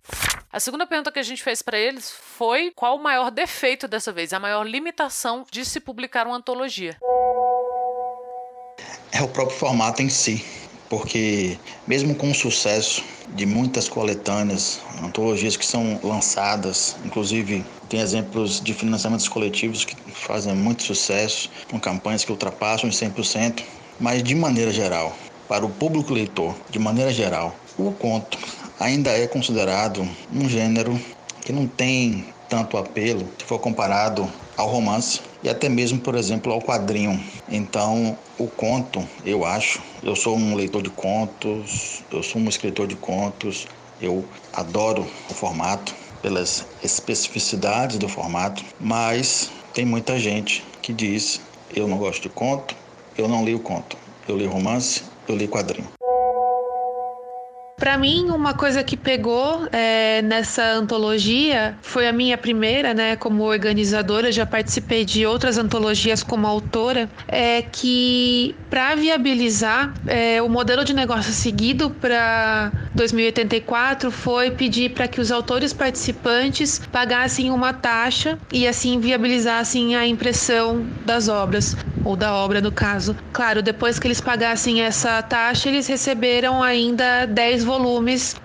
A 0.52 0.60
segunda 0.60 0.88
pergunta 0.88 1.12
que 1.12 1.20
a 1.20 1.24
gente 1.24 1.44
fez 1.44 1.62
para 1.62 1.78
eles 1.78 2.10
foi 2.10 2.72
qual 2.72 2.96
o 2.96 3.04
maior 3.04 3.30
defeito 3.30 3.88
dessa 3.88 4.12
vez, 4.12 4.34
a 4.34 4.40
maior 4.40 4.64
limitação 4.64 5.46
de 5.52 5.64
se 5.64 5.80
publicar 5.80 6.26
uma 6.26 6.38
antologia. 6.38 6.98
É 9.12 9.22
o 9.22 9.28
próprio 9.28 9.58
formato 9.58 10.02
em 10.02 10.10
si 10.10 10.69
porque 10.90 11.58
mesmo 11.88 12.16
com 12.16 12.32
o 12.32 12.36
sucesso 12.36 13.04
de 13.36 13.46
muitas 13.46 13.88
coletâneas, 13.88 14.80
antologias 15.04 15.56
que 15.56 15.66
são 15.66 16.00
lançadas, 16.04 16.96
inclusive 17.06 17.64
tem 17.88 18.00
exemplos 18.00 18.60
de 18.60 18.74
financiamentos 18.74 19.28
coletivos 19.28 19.86
que 19.86 19.96
fazem 20.12 20.56
muito 20.56 20.84
sucesso, 20.84 21.50
com 21.70 21.80
campanhas 21.80 22.26
que 22.26 22.32
ultrapassam 22.32 22.90
os 22.90 23.00
100%, 23.00 23.62
mas 24.00 24.24
de 24.24 24.34
maneira 24.34 24.72
geral, 24.72 25.16
para 25.48 25.66
o 25.66 25.70
público 25.70 26.14
leitor, 26.14 26.56
de 26.70 26.80
maneira 26.80 27.14
geral, 27.14 27.56
o 27.78 27.92
conto 27.92 28.38
ainda 28.80 29.12
é 29.12 29.28
considerado 29.28 30.08
um 30.34 30.50
gênero 30.50 31.00
que 31.42 31.54
não 31.54 31.68
tem 31.68 32.26
tanto 32.48 32.78
apelo 32.78 33.28
se 33.38 33.46
for 33.46 33.60
comparado 33.60 34.28
ao 34.58 34.68
romance 34.68 35.22
e 35.42 35.50
até 35.50 35.70
mesmo, 35.70 36.00
por 36.00 36.16
exemplo, 36.16 36.52
ao 36.52 36.62
quadrinho. 36.62 37.20
Então, 37.48 38.18
o 38.38 38.48
conto, 38.48 39.06
eu 39.24 39.46
acho, 39.46 39.82
eu 40.04 40.16
sou 40.16 40.38
um 40.38 40.56
leitor 40.56 40.82
de 40.82 40.90
contos, 40.90 42.04
eu 42.12 42.22
sou 42.24 42.42
um 42.42 42.50
escritor 42.50 42.88
de 42.88 42.96
contos, 42.96 43.66
eu 44.00 44.28
adoro 44.54 45.06
o 45.30 45.34
formato 45.34 45.94
pelas 46.22 46.66
especificidades 46.84 47.98
do 47.98 48.08
formato, 48.08 48.64
mas 48.80 49.50
tem 49.74 49.86
muita 49.86 50.20
gente 50.20 50.66
que 50.82 50.94
diz: 50.94 51.42
eu 51.70 51.88
não 51.88 51.98
gosto 51.98 52.24
de 52.24 52.30
conto, 52.30 52.76
eu 53.18 53.28
não 53.28 53.44
leio 53.44 53.60
conto, 53.60 53.98
eu 54.28 54.36
leio 54.36 54.50
romance, 54.50 55.04
eu 55.28 55.36
leio 55.36 55.50
quadrinho. 55.50 55.99
Para 57.90 57.98
mim, 57.98 58.30
uma 58.30 58.54
coisa 58.54 58.84
que 58.84 58.96
pegou 58.96 59.68
é, 59.72 60.22
nessa 60.22 60.64
antologia 60.74 61.76
foi 61.82 62.08
a 62.08 62.14
minha 62.14 62.38
primeira, 62.38 62.94
né, 62.94 63.16
como 63.16 63.42
organizadora. 63.42 64.32
Já 64.32 64.46
participei 64.46 65.04
de 65.04 65.26
outras 65.26 65.58
antologias 65.58 66.22
como 66.22 66.46
autora. 66.46 67.10
É 67.28 67.64
que 67.64 68.56
para 68.70 68.94
viabilizar 68.94 69.92
é, 70.06 70.40
o 70.40 70.48
modelo 70.48 70.86
de 70.86 70.94
negócio 70.94 71.34
seguido 71.34 71.90
para 71.90 72.72
2084 72.94 74.12
foi 74.12 74.52
pedir 74.52 74.92
para 74.92 75.08
que 75.08 75.20
os 75.20 75.32
autores 75.32 75.74
participantes 75.74 76.80
pagassem 76.92 77.50
uma 77.50 77.74
taxa 77.74 78.38
e 78.54 78.68
assim 78.68 79.00
viabilizassem 79.00 79.96
a 79.96 80.06
impressão 80.06 80.86
das 81.04 81.28
obras. 81.28 81.76
ou 82.06 82.16
da 82.16 82.34
obra 82.34 82.62
no 82.62 82.72
caso. 82.72 83.16
Claro, 83.34 83.62
depois 83.62 84.00
que 84.00 84.08
eles 84.08 84.22
pagassem 84.22 84.82
essa 84.82 85.22
taxa, 85.22 85.70
eles 85.70 85.88
receberam 85.88 86.64
ainda 86.64 87.26
10 87.26 87.64
volumes, 87.64 87.79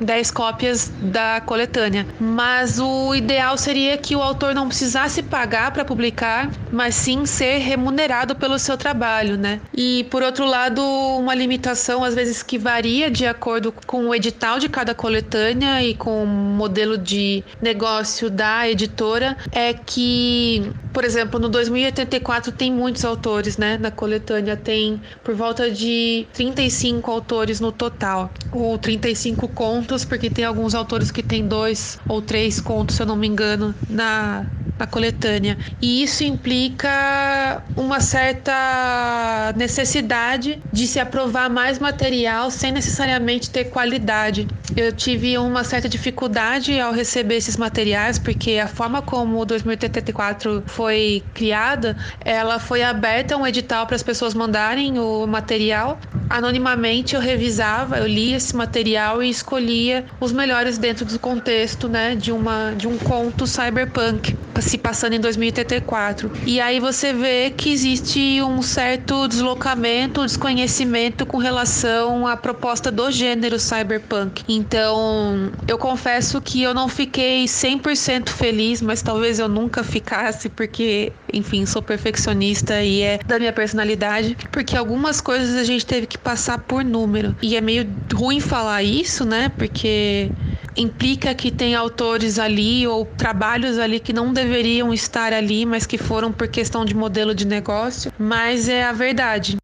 10 0.00 0.30
cópias 0.30 0.92
da 1.00 1.40
coletânea. 1.40 2.06
Mas 2.20 2.78
o 2.78 3.14
ideal 3.14 3.56
seria 3.58 3.96
que 3.98 4.14
o 4.16 4.22
autor 4.22 4.54
não 4.54 4.68
precisasse 4.68 5.22
pagar 5.22 5.72
para 5.72 5.84
publicar, 5.84 6.50
mas 6.72 6.94
sim 6.94 7.26
ser 7.26 7.58
remunerado 7.58 8.34
pelo 8.34 8.58
seu 8.58 8.76
trabalho, 8.76 9.36
né? 9.36 9.60
E 9.76 10.06
por 10.10 10.22
outro 10.22 10.44
lado, 10.44 10.82
uma 10.82 11.34
limitação 11.34 12.04
às 12.04 12.14
vezes 12.14 12.42
que 12.42 12.58
varia 12.58 13.10
de 13.10 13.26
acordo 13.26 13.72
com 13.86 14.08
o 14.08 14.14
edital 14.14 14.58
de 14.58 14.68
cada 14.68 14.94
coletânea 14.94 15.82
e 15.82 15.94
com 15.94 16.24
o 16.24 16.26
modelo 16.26 16.96
de 16.98 17.42
negócio 17.60 18.30
da 18.30 18.68
editora 18.68 19.36
é 19.50 19.72
que, 19.72 20.70
por 20.92 21.04
exemplo, 21.04 21.38
no 21.38 21.48
2084 21.48 22.52
tem 22.52 22.72
muitos 22.72 23.04
autores, 23.04 23.56
né? 23.56 23.78
Na 23.78 23.90
coletânea 23.90 24.56
tem 24.56 25.00
por 25.22 25.34
volta 25.34 25.70
de 25.70 26.26
35 26.32 27.10
autores 27.10 27.60
no 27.60 27.72
total, 27.72 28.32
ou 28.52 28.78
35 28.78 29.13
contos, 29.54 30.04
porque 30.04 30.30
tem 30.30 30.44
alguns 30.44 30.75
autores 30.75 31.11
que 31.11 31.23
tem 31.23 31.47
dois 31.47 31.99
ou 32.09 32.21
três 32.21 32.61
contos, 32.61 32.97
se 32.97 33.02
eu 33.02 33.06
não 33.06 33.16
me 33.16 33.26
engano, 33.26 33.75
na 33.88 34.47
na 34.78 34.87
coletânea. 34.87 35.56
E 35.80 36.02
isso 36.02 36.25
implica 36.25 37.62
uma 37.76 38.00
certa 38.00 39.52
necessidade 39.56 40.61
de 40.73 40.87
se 40.87 40.99
aprovar 40.99 41.49
mais 41.49 41.78
material 41.78 42.50
sem 42.50 42.73
necessariamente 42.73 43.50
ter 43.50 43.64
qualidade. 43.64 44.47
Eu 44.76 44.92
tive 44.92 45.38
uma 45.38 45.62
certa 45.62 45.88
dificuldade 45.88 46.78
ao 46.80 46.92
receber 46.92 47.37
esses 47.37 47.56
materiais, 47.56 48.18
porque 48.18 48.59
a 48.59 48.66
forma 48.66 49.00
como 49.00 49.40
o 49.40 49.44
2084 49.44 50.64
foi 50.66 51.23
criada, 51.33 51.97
ela 52.25 52.59
foi 52.59 52.83
aberta 52.83 53.37
um 53.37 53.47
edital 53.47 53.87
para 53.87 53.97
as 53.97 54.02
pessoas 54.02 54.35
mandarem 54.35 54.99
o 54.99 55.26
material. 55.26 55.99
Anonimamente 56.28 57.14
eu 57.14 57.20
revisava, 57.20 57.98
eu 57.98 58.06
lia 58.06 58.36
esse 58.36 58.54
material 58.56 59.22
e 59.22 59.28
escolhia 59.30 60.04
os 60.20 60.32
melhores 60.32 60.78
dentro 60.78 61.04
do 61.04 61.18
contexto, 61.18 61.88
né, 61.88 62.14
de 62.14 62.32
uma 62.32 62.72
de 62.76 62.88
um 62.88 62.98
conto 62.98 63.46
cyberpunk 63.46 64.36
se 64.60 64.78
passando 64.78 65.14
em 65.14 65.20
2084. 65.20 66.30
E 66.46 66.60
aí 66.60 66.80
você 66.80 67.12
vê 67.12 67.50
que 67.50 67.72
existe 67.72 68.40
um 68.42 68.62
certo 68.62 69.26
deslocamento, 69.28 70.24
desconhecimento 70.24 71.26
com 71.26 71.38
relação 71.38 72.26
à 72.26 72.36
proposta 72.36 72.90
do 72.90 73.10
gênero 73.10 73.58
cyberpunk. 73.58 74.42
Então, 74.48 75.50
eu 75.66 75.78
confesso 75.78 76.40
que 76.40 76.62
eu 76.62 76.74
não 76.74 76.88
fiquei 76.88 77.44
100% 77.44 78.28
feliz, 78.30 78.80
mas 78.80 79.02
talvez 79.02 79.38
eu 79.38 79.48
nunca 79.48 79.82
ficasse, 79.82 80.48
porque, 80.48 81.12
enfim, 81.32 81.66
sou 81.66 81.82
perfeccionista 81.82 82.82
e 82.82 83.02
é 83.02 83.18
da 83.26 83.38
minha 83.38 83.52
personalidade, 83.52 84.36
porque 84.50 84.76
algumas 84.76 85.20
coisas 85.20 85.56
a 85.56 85.64
gente 85.64 85.84
teve 85.84 86.06
que 86.06 86.13
passar 86.18 86.59
por 86.59 86.85
número. 86.85 87.35
E 87.42 87.56
é 87.56 87.61
meio 87.61 87.88
ruim 88.12 88.40
falar 88.40 88.83
isso, 88.83 89.25
né? 89.25 89.49
Porque 89.49 90.30
implica 90.76 91.35
que 91.35 91.50
tem 91.50 91.75
autores 91.75 92.38
ali 92.38 92.87
ou 92.87 93.04
trabalhos 93.04 93.78
ali 93.78 94.00
que 94.00 94.12
não 94.12 94.33
deveriam 94.33 94.92
estar 94.92 95.33
ali, 95.33 95.64
mas 95.64 95.87
que 95.87 95.99
foram 95.99 96.33
por 96.33 96.49
questão 96.49 96.85
de 96.85 96.94
modelo 96.94 97.35
de 97.35 97.47
negócio, 97.47 98.12
mas 98.18 98.68
é 98.68 98.85
a 98.85 98.92
verdade. 98.92 99.56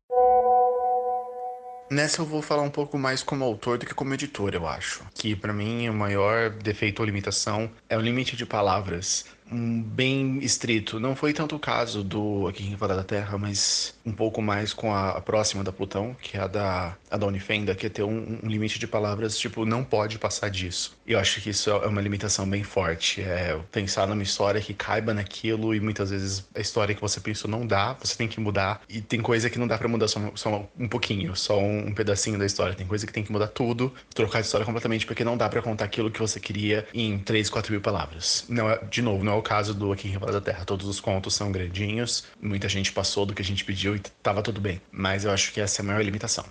Nessa 1.90 2.22
eu 2.22 2.26
vou 2.26 2.40
falar 2.40 2.62
um 2.62 2.70
pouco 2.70 2.96
mais 2.96 3.20
como 3.20 3.44
autor 3.44 3.76
do 3.76 3.84
que 3.84 3.92
como 3.92 4.14
editor, 4.14 4.54
eu 4.54 4.64
acho. 4.64 5.02
Que 5.12 5.34
para 5.34 5.52
mim 5.52 5.88
o 5.88 5.92
maior 5.92 6.50
defeito 6.50 7.00
ou 7.00 7.06
limitação 7.06 7.68
é 7.88 7.96
o 7.98 8.00
limite 8.00 8.36
de 8.36 8.46
palavras 8.46 9.24
bem 9.50 10.38
estrito. 10.38 11.00
Não 11.00 11.16
foi 11.16 11.32
tanto 11.32 11.56
o 11.56 11.58
caso 11.58 12.04
do 12.04 12.46
Aqui 12.48 12.64
em 12.64 12.76
Fora 12.76 12.94
da 12.94 13.02
Terra, 13.02 13.36
mas 13.36 13.94
um 14.04 14.12
pouco 14.12 14.40
mais 14.40 14.72
com 14.72 14.94
a, 14.94 15.10
a, 15.10 15.20
próxima 15.20 15.64
da 15.64 15.72
Plutão, 15.72 16.16
que 16.20 16.36
é 16.36 16.40
a 16.40 16.46
da, 16.46 16.96
a 17.10 17.16
da 17.16 17.26
Unifenda, 17.26 17.74
que 17.74 17.86
é 17.86 17.88
ter 17.88 18.02
um, 18.02 18.38
um, 18.42 18.48
limite 18.48 18.78
de 18.78 18.86
palavras, 18.86 19.38
tipo, 19.38 19.64
não 19.64 19.84
pode 19.84 20.18
passar 20.18 20.48
disso. 20.50 20.96
E 21.06 21.12
eu 21.12 21.18
acho 21.18 21.40
que 21.40 21.50
isso 21.50 21.70
é 21.70 21.86
uma 21.86 22.00
limitação 22.00 22.48
bem 22.48 22.62
forte. 22.62 23.22
É 23.22 23.58
pensar 23.72 24.06
numa 24.06 24.22
história 24.22 24.60
que 24.60 24.72
caiba 24.72 25.12
naquilo 25.12 25.74
e 25.74 25.80
muitas 25.80 26.10
vezes 26.10 26.46
a 26.54 26.60
história 26.60 26.94
que 26.94 27.00
você 27.00 27.20
pensou 27.20 27.50
não 27.50 27.66
dá, 27.66 27.94
você 27.94 28.16
tem 28.16 28.28
que 28.28 28.40
mudar. 28.40 28.80
E 28.88 29.00
tem 29.00 29.20
coisa 29.20 29.50
que 29.50 29.58
não 29.58 29.66
dá 29.66 29.76
para 29.76 29.88
mudar 29.88 30.08
só, 30.08 30.20
só, 30.34 30.68
um 30.78 30.88
pouquinho, 30.88 31.34
só 31.34 31.58
um, 31.58 31.88
um, 31.88 31.94
pedacinho 31.94 32.38
da 32.38 32.46
história. 32.46 32.74
Tem 32.74 32.86
coisa 32.86 33.06
que 33.06 33.12
tem 33.12 33.24
que 33.24 33.32
mudar 33.32 33.48
tudo, 33.48 33.92
trocar 34.14 34.40
de 34.40 34.46
história 34.46 34.64
completamente, 34.64 35.06
porque 35.06 35.24
não 35.24 35.36
dá 35.36 35.48
para 35.48 35.60
contar 35.60 35.84
aquilo 35.84 36.10
que 36.10 36.20
você 36.20 36.38
queria 36.38 36.86
em 36.94 37.18
3, 37.18 37.50
4 37.50 37.72
mil 37.72 37.80
palavras. 37.80 38.44
Não 38.48 38.70
é, 38.70 38.78
de 38.84 39.02
novo, 39.02 39.24
não 39.24 39.32
é 39.34 39.39
o 39.40 39.42
caso 39.42 39.74
do 39.74 39.92
Aqui 39.92 40.08
em 40.08 40.12
Ribeirão 40.12 40.34
da 40.34 40.40
Terra. 40.40 40.64
Todos 40.64 40.86
os 40.86 41.00
contos 41.00 41.34
são 41.34 41.50
grandinhos, 41.50 42.24
muita 42.40 42.68
gente 42.68 42.92
passou 42.92 43.26
do 43.26 43.34
que 43.34 43.42
a 43.42 43.44
gente 43.44 43.64
pediu 43.64 43.96
e 43.96 44.00
tava 44.22 44.42
tudo 44.42 44.60
bem. 44.60 44.80
Mas 44.92 45.24
eu 45.24 45.32
acho 45.32 45.52
que 45.52 45.60
essa 45.60 45.80
é 45.80 45.82
a 45.82 45.86
maior 45.86 46.04
limitação 46.04 46.44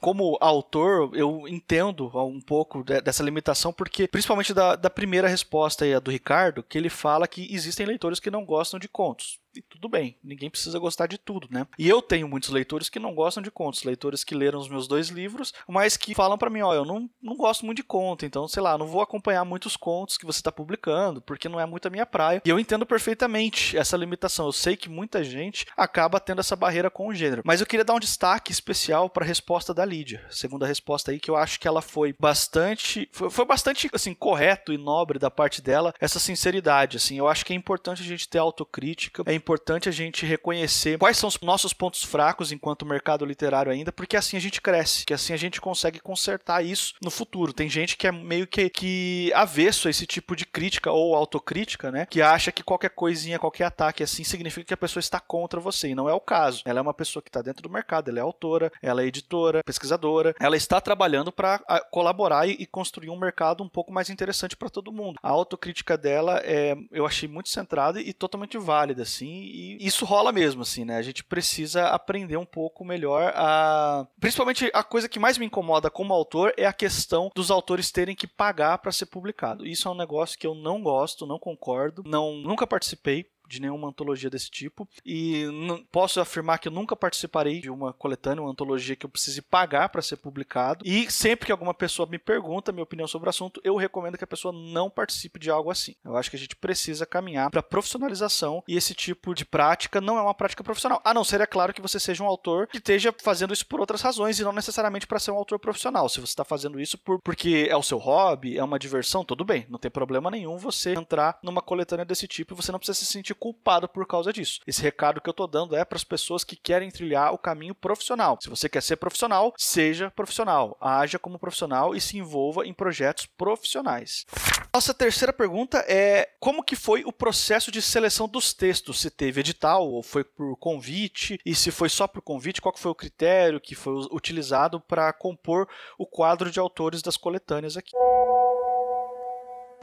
como 0.00 0.38
autor, 0.40 1.10
eu 1.14 1.46
entendo 1.46 2.10
um 2.14 2.40
pouco 2.40 2.82
dessa 2.82 3.22
limitação, 3.22 3.70
porque 3.70 4.08
principalmente 4.08 4.54
da, 4.54 4.74
da 4.74 4.88
primeira 4.88 5.28
resposta 5.28 5.84
aí, 5.84 5.98
do 6.00 6.10
Ricardo, 6.10 6.62
que 6.62 6.78
ele 6.78 6.88
fala 6.88 7.28
que 7.28 7.54
existem 7.54 7.84
leitores 7.84 8.18
que 8.18 8.30
não 8.30 8.44
gostam 8.44 8.80
de 8.80 8.88
contos. 8.88 9.38
E 9.54 9.62
tudo 9.62 9.88
bem, 9.88 10.16
ninguém 10.22 10.48
precisa 10.48 10.78
gostar 10.78 11.06
de 11.06 11.18
tudo, 11.18 11.48
né? 11.50 11.66
E 11.78 11.88
eu 11.88 12.00
tenho 12.00 12.28
muitos 12.28 12.50
leitores 12.50 12.88
que 12.88 12.98
não 12.98 13.14
gostam 13.14 13.42
de 13.42 13.50
contos, 13.50 13.82
leitores 13.82 14.22
que 14.22 14.34
leram 14.34 14.58
os 14.58 14.68
meus 14.68 14.86
dois 14.86 15.08
livros, 15.08 15.52
mas 15.66 15.96
que 15.96 16.14
falam 16.14 16.38
para 16.38 16.50
mim, 16.50 16.62
ó, 16.62 16.72
eu 16.72 16.84
não, 16.84 17.10
não 17.20 17.36
gosto 17.36 17.66
muito 17.66 17.78
de 17.78 17.82
conto, 17.82 18.24
então, 18.24 18.46
sei 18.46 18.62
lá, 18.62 18.78
não 18.78 18.86
vou 18.86 19.00
acompanhar 19.00 19.44
muitos 19.44 19.76
contos 19.76 20.16
que 20.16 20.26
você 20.26 20.38
está 20.38 20.52
publicando, 20.52 21.20
porque 21.20 21.48
não 21.48 21.58
é 21.58 21.66
muito 21.66 21.86
a 21.86 21.90
minha 21.90 22.06
praia. 22.06 22.42
E 22.44 22.48
eu 22.48 22.58
entendo 22.58 22.86
perfeitamente 22.86 23.76
essa 23.76 23.96
limitação. 23.96 24.46
Eu 24.46 24.52
sei 24.52 24.76
que 24.76 24.88
muita 24.88 25.24
gente 25.24 25.66
acaba 25.76 26.20
tendo 26.20 26.40
essa 26.40 26.54
barreira 26.54 26.90
com 26.90 27.08
o 27.08 27.14
gênero. 27.14 27.42
Mas 27.44 27.60
eu 27.60 27.66
queria 27.66 27.84
dar 27.84 27.94
um 27.94 28.00
destaque 28.00 28.52
especial 28.52 29.08
para 29.08 29.24
a 29.24 29.26
resposta 29.26 29.74
da 29.74 29.84
Lídia. 29.84 30.24
Segunda 30.30 30.66
resposta 30.66 31.10
aí, 31.10 31.18
que 31.18 31.30
eu 31.30 31.36
acho 31.36 31.58
que 31.58 31.66
ela 31.66 31.82
foi 31.82 32.14
bastante. 32.18 33.08
Foi, 33.12 33.30
foi 33.30 33.44
bastante, 33.44 33.90
assim, 33.92 34.14
correto 34.14 34.72
e 34.72 34.78
nobre 34.78 35.18
da 35.18 35.30
parte 35.30 35.60
dela, 35.60 35.94
essa 36.00 36.18
sinceridade, 36.18 36.96
assim. 36.96 37.18
Eu 37.18 37.28
acho 37.28 37.44
que 37.44 37.52
é 37.52 37.56
importante 37.56 38.02
a 38.02 38.06
gente 38.06 38.28
ter 38.28 38.38
autocrítica, 38.38 39.22
é 39.26 39.34
importante 39.40 39.88
a 39.88 39.92
gente 39.92 40.26
reconhecer 40.26 40.98
quais 40.98 41.16
são 41.16 41.28
os 41.28 41.40
nossos 41.40 41.72
pontos 41.72 42.02
fracos 42.04 42.52
enquanto 42.52 42.86
mercado 42.86 43.24
literário 43.24 43.72
ainda, 43.72 43.90
porque 43.90 44.16
assim 44.16 44.36
a 44.36 44.40
gente 44.40 44.60
cresce, 44.60 45.04
que 45.04 45.14
assim 45.14 45.32
a 45.32 45.36
gente 45.36 45.60
consegue 45.60 45.98
consertar 45.98 46.64
isso 46.64 46.94
no 47.02 47.10
futuro. 47.10 47.52
Tem 47.52 47.68
gente 47.68 47.96
que 47.96 48.06
é 48.06 48.12
meio 48.12 48.46
que, 48.46 48.68
que 48.68 49.32
avesso 49.34 49.88
a 49.88 49.90
esse 49.90 50.06
tipo 50.06 50.36
de 50.36 50.44
crítica 50.44 50.90
ou 50.90 51.14
autocrítica, 51.14 51.90
né? 51.90 52.06
Que 52.06 52.20
acha 52.20 52.52
que 52.52 52.62
qualquer 52.62 52.90
coisinha, 52.90 53.38
qualquer 53.38 53.64
ataque 53.64 54.02
assim 54.02 54.22
significa 54.24 54.66
que 54.66 54.74
a 54.74 54.76
pessoa 54.76 55.00
está 55.00 55.18
contra 55.18 55.58
você, 55.58 55.88
e 55.88 55.94
não 55.94 56.08
é 56.08 56.12
o 56.12 56.20
caso. 56.20 56.62
Ela 56.64 56.78
é 56.78 56.82
uma 56.82 56.94
pessoa 56.94 57.22
que 57.22 57.28
está 57.28 57.42
dentro 57.42 57.62
do 57.62 57.70
mercado, 57.70 58.08
ela 58.08 58.18
é 58.18 58.22
autora, 58.22 58.70
ela 58.82 59.02
é 59.02 59.06
editora, 59.06 59.62
pesquisadora, 59.64 60.34
ela 60.38 60.56
está 60.56 60.80
trabalhando 60.80 61.32
para 61.32 61.58
colaborar 61.90 62.46
e, 62.46 62.52
e 62.58 62.66
construir 62.66 63.10
um 63.10 63.18
mercado 63.18 63.64
um 63.64 63.68
pouco 63.68 63.92
mais 63.92 64.10
interessante 64.10 64.56
para 64.56 64.68
todo 64.68 64.92
mundo. 64.92 65.18
A 65.22 65.30
autocrítica 65.30 65.96
dela 65.96 66.40
é, 66.44 66.76
eu 66.92 67.06
achei 67.06 67.28
muito 67.28 67.48
centrada 67.48 68.00
e 68.00 68.12
totalmente 68.12 68.58
válida, 68.58 69.02
assim, 69.02 69.29
e 69.30 69.86
isso 69.86 70.04
rola 70.04 70.32
mesmo, 70.32 70.62
assim, 70.62 70.84
né? 70.84 70.96
A 70.96 71.02
gente 71.02 71.24
precisa 71.24 71.88
aprender 71.88 72.36
um 72.36 72.44
pouco 72.44 72.84
melhor 72.84 73.32
a. 73.34 74.06
Principalmente 74.18 74.70
a 74.72 74.82
coisa 74.82 75.08
que 75.08 75.18
mais 75.18 75.38
me 75.38 75.46
incomoda 75.46 75.90
como 75.90 76.12
autor 76.12 76.52
é 76.56 76.66
a 76.66 76.72
questão 76.72 77.30
dos 77.34 77.50
autores 77.50 77.90
terem 77.90 78.16
que 78.16 78.26
pagar 78.26 78.78
para 78.78 78.92
ser 78.92 79.06
publicado. 79.06 79.66
Isso 79.66 79.88
é 79.88 79.90
um 79.90 79.96
negócio 79.96 80.38
que 80.38 80.46
eu 80.46 80.54
não 80.54 80.82
gosto, 80.82 81.26
não 81.26 81.38
concordo, 81.38 82.02
não 82.04 82.36
nunca 82.36 82.66
participei 82.66 83.26
de 83.50 83.60
nenhuma 83.60 83.88
antologia 83.88 84.30
desse 84.30 84.48
tipo. 84.48 84.88
E 85.04 85.44
posso 85.90 86.20
afirmar 86.20 86.58
que 86.58 86.68
eu 86.68 86.72
nunca 86.72 86.94
participarei 86.94 87.60
de 87.60 87.68
uma 87.68 87.92
coletânea, 87.92 88.42
uma 88.42 88.50
antologia 88.50 88.94
que 88.94 89.04
eu 89.04 89.10
precise 89.10 89.42
pagar 89.42 89.88
para 89.88 90.00
ser 90.00 90.16
publicado. 90.16 90.84
E 90.86 91.10
sempre 91.10 91.46
que 91.46 91.52
alguma 91.52 91.74
pessoa 91.74 92.08
me 92.08 92.18
pergunta 92.18 92.70
minha 92.70 92.84
opinião 92.84 93.08
sobre 93.08 93.28
o 93.28 93.30
assunto, 93.30 93.60
eu 93.64 93.76
recomendo 93.76 94.16
que 94.16 94.24
a 94.24 94.26
pessoa 94.26 94.54
não 94.54 94.88
participe 94.88 95.40
de 95.40 95.50
algo 95.50 95.70
assim. 95.70 95.96
Eu 96.04 96.16
acho 96.16 96.30
que 96.30 96.36
a 96.36 96.38
gente 96.38 96.54
precisa 96.54 97.04
caminhar 97.04 97.50
para 97.50 97.62
profissionalização 97.62 98.62
e 98.68 98.76
esse 98.76 98.94
tipo 98.94 99.34
de 99.34 99.44
prática 99.44 100.00
não 100.00 100.16
é 100.16 100.22
uma 100.22 100.34
prática 100.34 100.62
profissional. 100.62 101.00
A 101.04 101.12
não 101.12 101.24
ser, 101.24 101.40
é 101.40 101.46
claro, 101.46 101.74
que 101.74 101.82
você 101.82 101.98
seja 101.98 102.22
um 102.22 102.26
autor 102.26 102.68
que 102.68 102.78
esteja 102.78 103.12
fazendo 103.20 103.52
isso 103.52 103.66
por 103.66 103.80
outras 103.80 104.00
razões 104.00 104.38
e 104.38 104.44
não 104.44 104.52
necessariamente 104.52 105.06
para 105.06 105.18
ser 105.18 105.32
um 105.32 105.36
autor 105.36 105.58
profissional. 105.58 106.08
Se 106.08 106.20
você 106.20 106.32
está 106.32 106.44
fazendo 106.44 106.80
isso 106.80 106.96
por, 106.96 107.20
porque 107.20 107.66
é 107.68 107.76
o 107.76 107.82
seu 107.82 107.98
hobby, 107.98 108.56
é 108.56 108.62
uma 108.62 108.78
diversão, 108.78 109.24
tudo 109.24 109.44
bem, 109.44 109.66
não 109.68 109.78
tem 109.78 109.90
problema 109.90 110.30
nenhum 110.30 110.56
você 110.56 110.94
entrar 110.94 111.38
numa 111.42 111.62
coletânea 111.62 112.04
desse 112.04 112.28
tipo 112.28 112.54
e 112.54 112.56
você 112.56 112.70
não 112.70 112.78
precisa 112.78 112.98
se 112.98 113.06
sentir 113.06 113.34
culpado 113.40 113.88
por 113.88 114.06
causa 114.06 114.32
disso. 114.32 114.60
Esse 114.66 114.82
recado 114.82 115.20
que 115.20 115.28
eu 115.28 115.32
tô 115.32 115.46
dando 115.46 115.74
é 115.74 115.84
para 115.84 115.96
as 115.96 116.04
pessoas 116.04 116.44
que 116.44 116.54
querem 116.54 116.90
trilhar 116.90 117.32
o 117.32 117.38
caminho 117.38 117.74
profissional. 117.74 118.38
Se 118.40 118.50
você 118.50 118.68
quer 118.68 118.82
ser 118.82 118.96
profissional, 118.96 119.54
seja 119.56 120.10
profissional, 120.10 120.76
haja 120.78 121.18
como 121.18 121.38
profissional 121.38 121.96
e 121.96 122.00
se 122.00 122.18
envolva 122.18 122.66
em 122.66 122.74
projetos 122.74 123.24
profissionais. 123.24 124.26
Nossa 124.72 124.94
terceira 124.94 125.32
pergunta 125.32 125.78
é 125.88 126.28
como 126.38 126.62
que 126.62 126.76
foi 126.76 127.02
o 127.04 127.12
processo 127.12 127.72
de 127.72 127.80
seleção 127.80 128.28
dos 128.28 128.52
textos? 128.52 129.00
Se 129.00 129.10
teve 129.10 129.40
edital 129.40 129.88
ou 129.88 130.02
foi 130.02 130.22
por 130.22 130.56
convite? 130.58 131.40
E 131.44 131.54
se 131.54 131.70
foi 131.70 131.88
só 131.88 132.06
por 132.06 132.20
convite, 132.22 132.60
qual 132.60 132.76
foi 132.76 132.90
o 132.90 132.94
critério 132.94 133.60
que 133.60 133.74
foi 133.74 133.94
utilizado 134.12 134.80
para 134.80 135.12
compor 135.12 135.66
o 135.98 136.06
quadro 136.06 136.50
de 136.50 136.60
autores 136.60 137.02
das 137.02 137.16
coletâneas 137.16 137.76
aqui? 137.76 137.92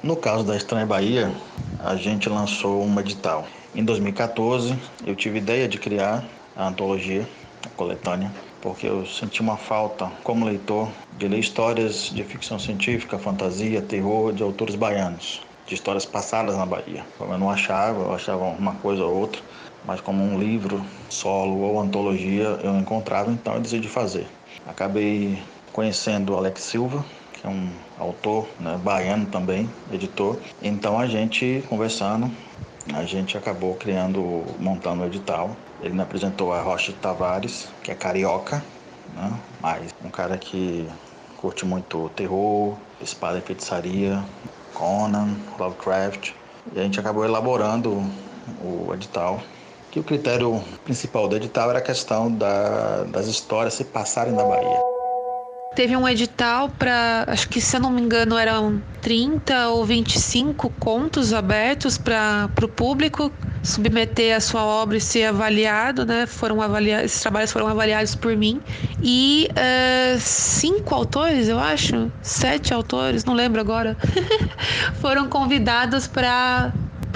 No 0.04 0.16
caso 0.16 0.44
da 0.44 0.56
Estranha 0.56 0.86
Bahia, 0.86 1.32
a 1.88 1.96
gente 1.96 2.28
lançou 2.28 2.84
um 2.84 3.00
edital. 3.00 3.48
Em 3.74 3.82
2014, 3.82 4.78
eu 5.06 5.16
tive 5.16 5.38
ideia 5.38 5.70
de 5.70 5.78
criar 5.78 6.22
a 6.54 6.68
antologia, 6.68 7.26
a 7.66 7.70
coletânea, 7.70 8.30
porque 8.62 8.88
eu 8.88 9.06
senti 9.06 9.40
uma 9.40 9.56
falta, 9.56 10.12
como 10.22 10.46
leitor, 10.46 10.90
de 11.18 11.30
ler 11.30 11.40
histórias 11.40 12.10
de 12.10 12.22
ficção 12.26 12.60
científica, 12.60 13.18
fantasia, 13.18 13.82
terror 13.82 14.34
de 14.34 14.44
autores 14.44 14.76
baianos, 14.76 15.42
de 15.66 15.76
histórias 15.76 16.06
passadas 16.06 16.58
na 16.58 16.66
Bahia. 16.66 17.06
Eu 17.22 17.38
não 17.38 17.50
achava, 17.50 18.02
eu 18.02 18.14
achava 18.14 18.44
uma 18.44 18.76
coisa 18.76 19.06
ou 19.06 19.16
outra, 19.16 19.42
mas 19.86 20.02
como 20.02 20.22
um 20.22 20.38
livro 20.38 20.84
solo 21.10 21.62
ou 21.62 21.80
antologia 21.80 22.60
eu 22.64 22.74
não 22.74 22.82
encontrava, 22.82 23.32
então 23.32 23.54
eu 23.54 23.62
decidi 23.62 23.88
fazer. 23.88 24.28
Acabei 24.66 25.42
conhecendo 25.72 26.34
o 26.34 26.36
Alex 26.36 26.64
Silva, 26.64 27.06
é 27.48 27.50
um 27.50 27.70
autor 27.98 28.48
né, 28.60 28.78
baiano 28.84 29.26
também, 29.28 29.70
editor. 29.92 30.38
Então 30.62 31.00
a 31.00 31.08
gente 31.08 31.64
conversando, 31.70 32.30
a 32.94 33.04
gente 33.04 33.38
acabou 33.38 33.76
criando, 33.76 34.44
montando 34.60 35.04
o 35.04 35.06
edital. 35.06 35.56
Ele 35.82 35.94
me 35.94 36.02
apresentou 36.02 36.52
a 36.52 36.62
Rocha 36.62 36.94
Tavares, 37.02 37.70
que 37.84 37.92
é 37.92 37.96
carioca, 37.96 38.64
né? 39.16 39.32
mas 39.62 39.94
um 40.04 40.10
cara 40.10 40.38
que 40.38 40.88
curte 41.38 41.66
muito 41.66 42.10
terror, 42.10 42.76
espada 43.02 43.38
e 43.38 43.42
feitiçaria, 43.42 44.24
Conan, 44.74 45.38
Lovecraft. 45.58 46.32
E 46.74 46.80
a 46.80 46.84
gente 46.84 47.00
acabou 47.00 47.24
elaborando 47.24 48.04
o 48.62 48.94
edital. 48.94 49.40
Que 49.90 50.02
o 50.02 50.04
critério 50.04 50.62
principal 50.84 51.30
do 51.30 51.38
edital 51.38 51.70
era 51.70 51.80
a 51.80 51.82
questão 51.82 52.30
da, 52.30 53.04
das 53.06 53.28
histórias 53.28 53.76
se 53.76 53.86
passarem 53.86 54.34
na 54.34 54.44
Bahia 54.44 54.97
teve 55.78 55.96
um 55.96 56.10
edital 56.10 56.70
para, 56.70 57.24
acho 57.28 57.48
que 57.48 57.62
se 57.62 57.78
eu 57.78 57.80
não 57.80 57.92
me 57.92 58.02
engano, 58.02 58.36
eram 58.36 58.82
30 59.00 59.70
ou 59.70 59.86
25 59.86 60.72
contos 60.80 61.32
abertos 61.32 62.00
para 62.00 62.50
o 62.64 62.68
público 62.68 63.32
submeter 63.62 64.36
a 64.36 64.40
sua 64.40 64.64
obra 64.66 64.98
e 64.98 65.02
ser 65.02 65.26
avaliado, 65.26 66.04
né? 66.04 66.26
Foram 66.26 66.64
avaliados, 66.64 67.06
esses 67.06 67.22
trabalhos 67.22 67.52
foram 67.52 67.68
avaliados 67.68 68.16
por 68.16 68.36
mim. 68.36 68.60
E 69.04 69.48
uh, 69.52 70.20
cinco 70.20 70.96
autores, 70.96 71.48
eu 71.48 71.60
acho, 71.60 72.12
sete 72.24 72.74
autores, 72.74 73.24
não 73.24 73.36
lembro 73.36 73.62
agora, 73.62 73.96
foram 75.00 75.30
convidados 75.30 76.08
para 76.08 76.74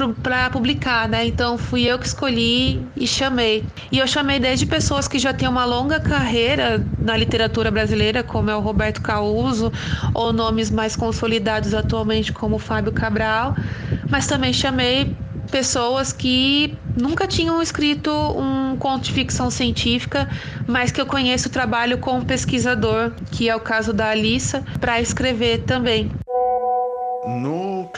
para 0.09 0.49
publicar, 0.49 1.07
né? 1.07 1.25
Então 1.25 1.57
fui 1.57 1.83
eu 1.83 1.97
que 1.97 2.05
escolhi 2.05 2.85
e 2.95 3.07
chamei. 3.07 3.63
E 3.91 3.99
eu 3.99 4.07
chamei 4.07 4.39
desde 4.39 4.65
pessoas 4.65 5.07
que 5.07 5.19
já 5.19 5.33
têm 5.33 5.47
uma 5.47 5.65
longa 5.65 5.99
carreira 5.99 6.83
na 6.99 7.15
literatura 7.15 7.71
brasileira, 7.71 8.23
como 8.23 8.49
é 8.49 8.55
o 8.55 8.59
Roberto 8.59 9.01
Causo, 9.01 9.71
ou 10.13 10.33
nomes 10.33 10.69
mais 10.69 10.95
consolidados 10.95 11.73
atualmente 11.73 12.31
como 12.31 12.55
o 12.55 12.59
Fábio 12.59 12.91
Cabral, 12.91 13.55
mas 14.09 14.27
também 14.27 14.53
chamei 14.53 15.15
pessoas 15.49 16.13
que 16.13 16.77
nunca 16.95 17.27
tinham 17.27 17.61
escrito 17.61 18.11
um 18.11 18.75
conto 18.77 19.03
de 19.03 19.11
ficção 19.11 19.49
científica, 19.49 20.27
mas 20.67 20.91
que 20.91 21.01
eu 21.01 21.05
conheço 21.05 21.49
o 21.49 21.51
trabalho 21.51 21.97
como 21.97 22.25
pesquisador, 22.25 23.11
que 23.31 23.49
é 23.49 23.55
o 23.55 23.59
caso 23.59 23.93
da 23.93 24.09
Alissa, 24.09 24.63
para 24.79 25.01
escrever 25.01 25.59
também. 25.59 26.09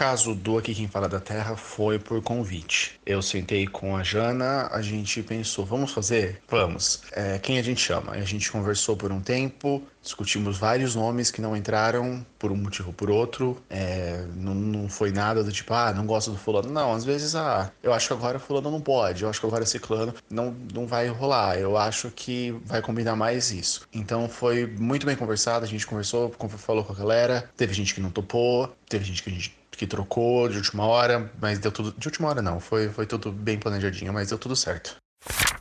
Caso 0.03 0.35
do 0.35 0.57
Aqui 0.57 0.75
Quem 0.75 0.85
Fala 0.85 1.07
da 1.07 1.21
Terra, 1.21 1.55
foi 1.55 1.97
por 1.97 2.21
convite. 2.21 2.99
Eu 3.05 3.21
sentei 3.21 3.65
com 3.65 3.95
a 3.95 4.03
Jana, 4.03 4.67
a 4.69 4.81
gente 4.81 5.23
pensou, 5.23 5.65
vamos 5.65 5.93
fazer? 5.93 6.41
Vamos. 6.49 7.03
É, 7.13 7.39
quem 7.39 7.57
a 7.57 7.61
gente 7.61 7.79
chama? 7.79 8.11
A 8.11 8.19
gente 8.25 8.51
conversou 8.51 8.97
por 8.97 9.13
um 9.13 9.21
tempo, 9.21 9.81
discutimos 10.03 10.57
vários 10.57 10.95
nomes 10.95 11.31
que 11.31 11.41
não 11.41 11.55
entraram 11.55 12.23
por 12.37 12.51
um 12.51 12.55
motivo 12.55 12.89
ou 12.89 12.93
por 12.93 13.09
outro. 13.09 13.57
É, 13.69 14.25
não, 14.35 14.53
não 14.53 14.89
foi 14.89 15.11
nada 15.11 15.43
do 15.43 15.51
tipo, 15.51 15.73
ah, 15.73 15.93
não 15.93 16.05
gosto 16.05 16.29
do 16.29 16.37
fulano. 16.37 16.69
Não, 16.69 16.93
às 16.93 17.05
vezes, 17.05 17.35
ah, 17.35 17.71
eu 17.81 17.93
acho 17.93 18.07
que 18.07 18.13
agora 18.13 18.37
fulano 18.37 18.69
não 18.69 18.81
pode, 18.81 19.23
eu 19.23 19.29
acho 19.29 19.39
que 19.39 19.45
agora 19.45 19.65
ciclano 19.65 20.13
não, 20.29 20.55
não 20.73 20.85
vai 20.85 21.07
rolar. 21.07 21.57
Eu 21.57 21.77
acho 21.77 22.11
que 22.11 22.51
vai 22.65 22.81
combinar 22.81 23.15
mais 23.15 23.51
isso. 23.51 23.87
Então 23.93 24.27
foi 24.27 24.67
muito 24.67 25.05
bem 25.05 25.15
conversado, 25.15 25.65
a 25.65 25.67
gente 25.67 25.87
conversou, 25.87 26.33
falou 26.57 26.83
com 26.83 26.91
a 26.91 26.95
galera, 26.95 27.49
teve 27.55 27.73
gente 27.73 27.95
que 27.95 28.01
não 28.01 28.11
topou, 28.11 28.75
teve 28.87 29.05
gente 29.05 29.23
que 29.23 29.29
a 29.29 29.33
gente 29.33 29.63
que 29.71 29.87
trocou 29.87 30.47
de 30.47 30.57
última 30.57 30.85
hora, 30.85 31.31
mas 31.41 31.57
deu 31.57 31.71
tudo. 31.71 31.93
De 31.97 32.07
última 32.07 32.29
hora 32.29 32.41
não, 32.41 32.59
foi, 32.59 32.89
foi 32.89 33.07
tudo 33.07 33.31
bem 33.31 33.57
planejadinho, 33.57 34.13
mas 34.13 34.29
deu 34.29 34.37
tudo 34.37 34.55
certo. 34.55 34.97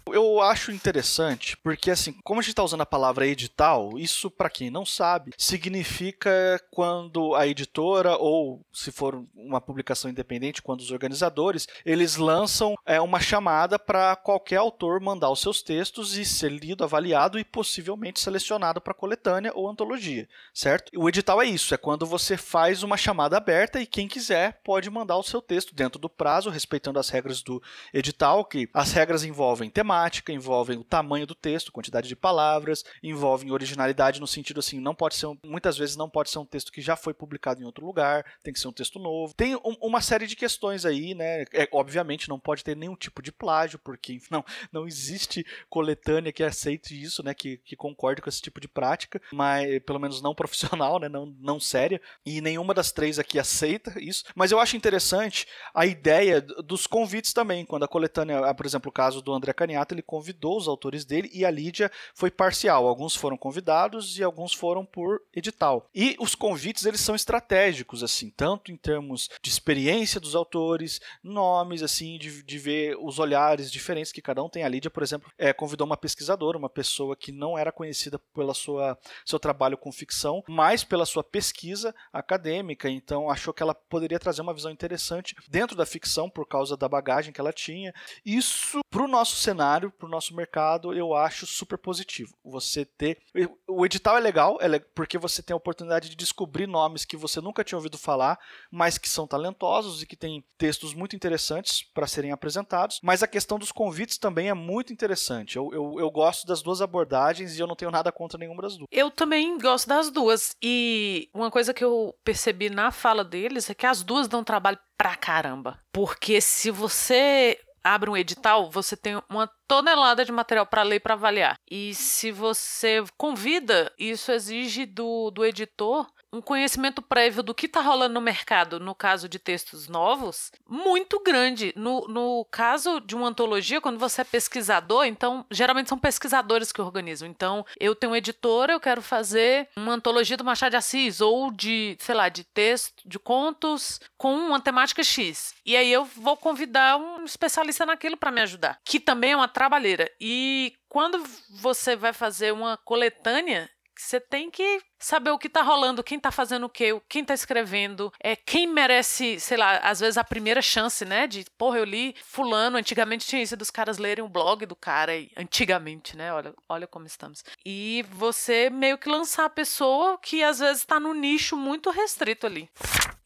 Eu 0.07 0.41
acho 0.41 0.73
interessante 0.73 1.57
porque, 1.57 1.91
assim, 1.91 2.13
como 2.25 2.41
a 2.41 2.43
gente 2.43 2.51
está 2.51 2.63
usando 2.63 2.81
a 2.81 2.87
palavra 2.87 3.27
edital, 3.27 3.99
isso, 3.99 4.31
para 4.31 4.51
quem 4.51 4.71
não 4.71 4.85
sabe, 4.85 5.33
significa 5.37 6.61
quando 6.71 7.35
a 7.35 7.47
editora, 7.47 8.17
ou 8.17 8.65
se 8.73 8.91
for 8.91 9.25
uma 9.35 9.61
publicação 9.61 10.11
independente, 10.11 10.63
quando 10.63 10.81
os 10.81 10.91
organizadores, 10.91 11.69
eles 11.85 12.17
lançam 12.17 12.75
é, 12.85 13.01
uma 13.01 13.21
chamada 13.21 13.79
para 13.79 14.17
qualquer 14.17 14.57
autor 14.57 15.01
mandar 15.01 15.31
os 15.31 15.41
seus 15.41 15.63
textos 15.63 16.17
e 16.17 16.25
ser 16.25 16.51
lido, 16.51 16.85
avaliado 16.85 17.39
e 17.39 17.45
possivelmente 17.45 18.21
selecionado 18.21 18.81
para 18.81 18.95
coletânea 18.95 19.53
ou 19.55 19.69
antologia, 19.69 20.29
certo? 20.53 20.91
O 20.97 21.09
edital 21.09 21.41
é 21.41 21.47
isso, 21.47 21.75
é 21.75 21.77
quando 21.77 22.07
você 22.07 22.37
faz 22.37 22.83
uma 22.83 22.97
chamada 22.97 23.37
aberta 23.37 23.81
e 23.81 23.87
quem 23.87 24.09
quiser 24.09 24.61
pode 24.65 24.91
mandar 24.91 25.17
o 25.17 25.23
seu 25.23 25.41
texto 25.41 25.75
dentro 25.75 25.99
do 25.99 26.09
prazo, 26.09 26.51
respeitando 26.51 26.99
as 26.99 27.09
regras 27.09 27.43
do 27.43 27.63
edital, 27.93 28.45
que 28.45 28.69
as 28.73 28.93
regras 28.93 29.25
envolvem 29.25 29.71
temática, 29.71 29.92
temática, 29.93 30.33
envolvem 30.33 30.79
o 30.79 30.85
tamanho 30.85 31.27
do 31.27 31.35
texto, 31.35 31.71
quantidade 31.71 32.09
de 32.09 32.17
palavras, 32.17 32.83
envolvem 33.03 33.51
originalidade 33.51 34.21
no 34.21 34.27
sentido 34.27 34.61
assim, 34.61 34.81
não 34.81 34.95
pode 34.95 35.17
ser, 35.17 35.29
muitas 35.45 35.77
vezes 35.77 35.97
não 35.97 36.09
pode 36.09 36.31
ser 36.31 36.39
um 36.39 36.47
texto 36.47 36.73
que 36.73 36.81
já 36.81 36.97
foi 36.97 37.13
publicado 37.13 37.61
em 37.61 37.67
outro 37.67 37.85
lugar, 37.85 38.25
tem 38.43 38.53
que 38.53 38.61
ser 38.61 38.69
um 38.69 38.73
texto 38.73 38.99
novo. 38.99 39.35
Tem 39.35 39.55
um, 39.57 39.77
uma 39.83 40.01
série 40.01 40.27
de 40.27 40.35
questões 40.35 40.87
aí, 40.87 41.15
né? 41.15 41.45
É, 41.53 41.69
obviamente 41.73 42.29
não 42.29 42.41
pode 42.41 42.65
ter 42.65 42.75
nenhum 42.75 42.97
tipo 42.97 43.21
de 43.21 43.31
plágio, 43.31 43.79
porque 43.79 44.19
não, 44.31 44.45
não 44.73 44.87
existe 44.87 45.45
coletânea 45.69 46.33
que 46.33 46.43
aceite 46.43 47.01
isso, 47.01 47.23
né? 47.23 47.35
Que, 47.35 47.59
que 47.59 47.77
concorde 47.77 48.23
com 48.23 48.29
esse 48.29 48.41
tipo 48.41 48.61
de 48.61 48.69
prática, 48.69 49.21
mas 49.33 49.79
pelo 49.81 49.99
menos 49.99 50.23
não 50.23 50.35
profissional, 50.35 50.99
né? 50.99 51.09
Não, 51.09 51.27
não 51.39 51.61
séria. 51.61 52.01
E 52.25 52.41
nenhuma 52.41 52.73
das 52.73 52.93
três 52.93 53.19
aqui 53.19 53.39
aceita 53.39 53.93
isso. 53.99 54.25
Mas 54.35 54.51
eu 54.51 54.59
acho 54.59 54.77
interessante 54.77 55.47
a 55.75 55.85
ideia 55.85 56.41
dos 56.41 56.87
convites 56.87 57.33
também, 57.33 57.67
quando 57.67 57.85
a 57.85 57.89
coletânea, 57.89 58.55
por 58.55 58.65
exemplo, 58.65 58.89
o 58.89 58.93
caso 58.93 59.21
do 59.21 59.33
André 59.33 59.53
Caniato, 59.53 59.82
ele 59.91 60.03
convidou 60.03 60.57
os 60.57 60.69
autores 60.69 61.05
dele 61.05 61.31
e 61.33 61.45
a 61.45 61.51
Lídia 61.51 61.91
foi 62.15 62.31
parcial. 62.31 62.87
Alguns 62.87 63.17
foram 63.17 63.37
convidados 63.37 64.19
e 64.19 64.23
alguns 64.23 64.55
foram 64.55 64.85
por 64.85 65.21
edital. 65.35 65.89
E 65.95 66.17
os 66.21 66.35
convites 66.35 66.87
eles 66.87 67.01
são 67.01 67.15
estratégicos, 67.15 68.03
assim, 68.03 68.31
tanto 68.31 68.71
em 68.71 68.77
termos 68.77 69.29
de 69.43 69.51
experiência 69.51 70.21
dos 70.21 70.37
autores, 70.37 71.01
nomes, 71.23 71.83
assim, 71.83 72.19
de, 72.19 72.43
de 72.43 72.59
ver 72.59 72.97
os 73.01 73.19
olhares 73.19 73.71
diferentes 73.71 74.13
que 74.13 74.23
cada 74.23 74.43
um 74.43 74.49
tem. 74.49 74.63
A 74.63 74.69
Lídia, 74.69 74.91
por 74.91 75.03
exemplo, 75.03 75.31
é, 75.37 75.53
convidou 75.53 75.87
uma 75.87 75.97
pesquisadora, 75.97 76.59
uma 76.59 76.71
pessoa 76.71 77.17
que 77.17 77.33
não 77.33 77.59
era 77.59 77.73
conhecida 77.73 78.19
pela 78.35 78.55
sua 78.55 78.99
seu 79.25 79.39
trabalho 79.39 79.79
com 79.79 79.91
ficção, 79.91 80.43
mas 80.49 80.85
pela 80.85 81.07
sua 81.07 81.25
pesquisa 81.25 81.95
acadêmica. 82.13 82.89
Então 82.89 83.31
achou 83.31 83.53
que 83.53 83.63
ela 83.63 83.75
poderia 83.75 84.19
trazer 84.19 84.43
uma 84.43 84.55
visão 84.55 84.71
interessante 84.71 85.35
dentro 85.49 85.77
da 85.77 85.87
ficção 85.87 86.29
por 86.29 86.47
causa 86.47 86.77
da 86.77 86.89
bagagem 86.89 87.33
que 87.33 87.41
ela 87.41 87.53
tinha. 87.53 87.95
Isso 88.25 88.81
para 88.91 89.03
o 89.03 89.09
nosso 89.09 89.37
cenário 89.37 89.63
cenário 89.73 89.91
para 89.91 90.07
o 90.07 90.11
nosso 90.11 90.35
mercado, 90.35 90.93
eu 90.93 91.15
acho 91.15 91.47
super 91.47 91.79
positivo. 91.79 92.35
Você 92.45 92.85
ter. 92.85 93.19
O 93.67 93.85
edital 93.87 94.17
é 94.17 94.21
legal, 94.21 94.59
é 94.61 94.79
porque 94.79 95.19
você 95.19 95.43
tem 95.43 95.55
a 95.55 95.57
oportunidade 95.57 96.09
de 96.09 96.17
descobrir 96.17 96.67
nomes 96.67 97.05
que 97.05 97.17
você 97.17 97.41
nunca 97.41 97.65
tinha 97.65 97.79
ouvido 97.79 97.97
falar, 97.97 98.39
mas 98.71 98.99
que 98.99 99.09
são 99.09 99.27
talentosos 99.27 100.03
e 100.03 100.07
que 100.07 100.17
têm 100.17 100.45
textos 100.59 100.95
muito 100.95 101.17
interessantes 101.17 101.83
para 101.95 102.07
serem 102.07 102.33
apresentados. 102.33 103.01
Mas 103.03 103.23
a 103.23 103.27
questão 103.27 103.59
dos 103.59 103.73
convites 103.73 104.19
também 104.19 104.49
é 104.49 104.55
muito 104.55 104.93
interessante. 104.93 105.57
Eu, 105.57 105.71
eu, 105.73 105.97
eu 105.99 106.11
gosto 106.11 106.47
das 106.47 106.63
duas 106.63 106.81
abordagens 106.81 107.57
e 107.57 107.61
eu 107.61 107.67
não 107.67 107.77
tenho 107.77 107.91
nada 107.91 108.13
contra 108.13 108.39
nenhuma 108.39 108.63
das 108.63 108.77
duas. 108.77 108.89
Eu 108.91 109.11
também 109.11 109.59
gosto 109.59 109.89
das 109.89 110.11
duas. 110.11 110.55
E 110.63 111.29
uma 111.35 111.51
coisa 111.51 111.73
que 111.73 111.85
eu 111.85 112.15
percebi 112.25 112.69
na 112.69 112.91
fala 112.91 113.25
deles 113.25 113.69
é 113.71 113.75
que 113.75 113.87
as 113.87 114.03
duas 114.03 114.29
dão 114.29 114.45
trabalho 114.45 114.79
pra 114.97 115.17
caramba. 115.17 115.79
Porque 115.93 116.41
se 116.41 116.71
você 116.71 117.59
abre 117.85 118.11
um 118.11 118.17
edital, 118.17 118.71
você 118.71 118.97
tem 118.97 119.21
uma 119.29 119.51
tonelada 119.67 120.25
de 120.25 120.33
material 120.33 120.67
para 120.67 120.83
ler 120.83 120.97
e 120.97 121.01
para 121.01 121.15
avaliar. 121.15 121.57
E 121.71 121.95
se 121.95 122.31
você 122.31 123.05
convida, 123.17 123.93
isso 123.99 124.31
exige 124.33 124.87
do, 124.87 125.31
do 125.31 125.45
editor 125.45 126.07
um 126.33 126.41
conhecimento 126.41 127.03
prévio 127.03 127.43
do 127.43 127.55
que 127.55 127.67
está 127.67 127.81
rolando 127.81 128.15
no 128.15 128.21
mercado, 128.21 128.81
no 128.81 128.95
caso 128.95 129.29
de 129.29 129.39
textos 129.39 129.89
novos, 129.89 130.51
muito 130.69 131.21
grande. 131.21 131.73
No, 131.77 132.09
no 132.09 132.45
caso 132.51 133.01
de 133.01 133.15
uma 133.15 133.29
antologia, 133.29 133.81
quando 133.81 133.99
você 133.99 134.23
é 134.23 134.25
pesquisador, 134.25 135.05
então, 135.05 135.45
geralmente 135.51 135.89
são 135.89 135.99
pesquisadores 135.99 136.73
que 136.73 136.81
organizam. 136.81 137.29
Então, 137.29 137.65
eu 137.79 137.95
tenho 137.95 138.13
um 138.13 138.17
editor, 138.17 138.71
eu 138.71 138.81
quero 138.81 139.03
fazer 139.03 139.69
uma 139.77 139.93
antologia 139.93 140.37
do 140.37 140.45
Machado 140.45 140.71
de 140.71 140.77
Assis, 140.77 141.21
ou 141.21 141.51
de, 141.51 141.97
sei 142.01 142.15
lá, 142.15 142.29
de 142.29 142.45
texto, 142.45 143.07
de 143.07 143.19
contos 143.19 144.01
com 144.17 144.35
uma 144.35 144.61
temática 144.61 145.03
X. 145.05 145.55
E 145.67 145.77
aí 145.77 145.93
eu 145.93 146.05
vou 146.05 146.37
convidar 146.37 146.97
um 146.97 147.25
especialista 147.25 147.85
naquilo 147.85 148.17
para 148.17 148.31
me 148.31 148.41
ajudar, 148.41 148.79
que 148.85 148.99
também 148.99 149.33
é 149.33 149.37
uma 149.37 149.49
trabalheira. 149.49 150.11
E 150.21 150.75
quando 150.89 151.23
você 151.51 151.97
vai 151.97 152.13
fazer 152.13 152.53
uma 152.53 152.77
coletânea, 152.77 153.71
Você 154.03 154.21
tem 154.21 154.51
que 154.51 154.83
saber 154.99 155.31
o 155.31 155.39
que 155.39 155.49
tá 155.49 155.63
rolando, 155.63 156.03
quem 156.03 156.19
tá 156.19 156.31
fazendo 156.31 156.65
o 156.65 156.69
quê, 156.69 157.01
quem 157.09 157.25
tá 157.25 157.33
escrevendo, 157.33 158.13
é 158.21 158.35
quem 158.35 158.67
merece, 158.67 159.39
sei 159.39 159.57
lá, 159.57 159.79
às 159.79 160.01
vezes 160.01 160.19
a 160.19 160.25
primeira 160.25 160.61
chance, 160.61 161.05
né? 161.05 161.27
De, 161.27 161.47
porra, 161.57 161.79
eu 161.79 161.85
li 161.85 162.15
fulano, 162.25 162.77
antigamente 162.77 163.27
tinha 163.27 163.43
isso 163.43 163.57
dos 163.57 163.71
caras 163.71 163.99
lerem 163.99 164.25
o 164.25 164.29
blog 164.29 164.67
do 164.67 164.75
cara, 164.75 165.13
antigamente, 165.37 166.17
né? 166.17 166.33
Olha, 166.33 166.53
olha 166.69 166.87
como 166.87 167.07
estamos. 167.07 167.45
E 167.65 168.05
você 168.11 168.69
meio 168.69 168.99
que 168.99 169.09
lançar 169.09 169.45
a 169.45 169.51
pessoa 169.51 170.19
que 170.19 170.43
às 170.43 170.59
vezes 170.59 170.85
tá 170.85 170.99
num 170.99 171.15
nicho 171.15 171.57
muito 171.57 171.89
restrito 171.91 172.47
ali. 172.47 172.69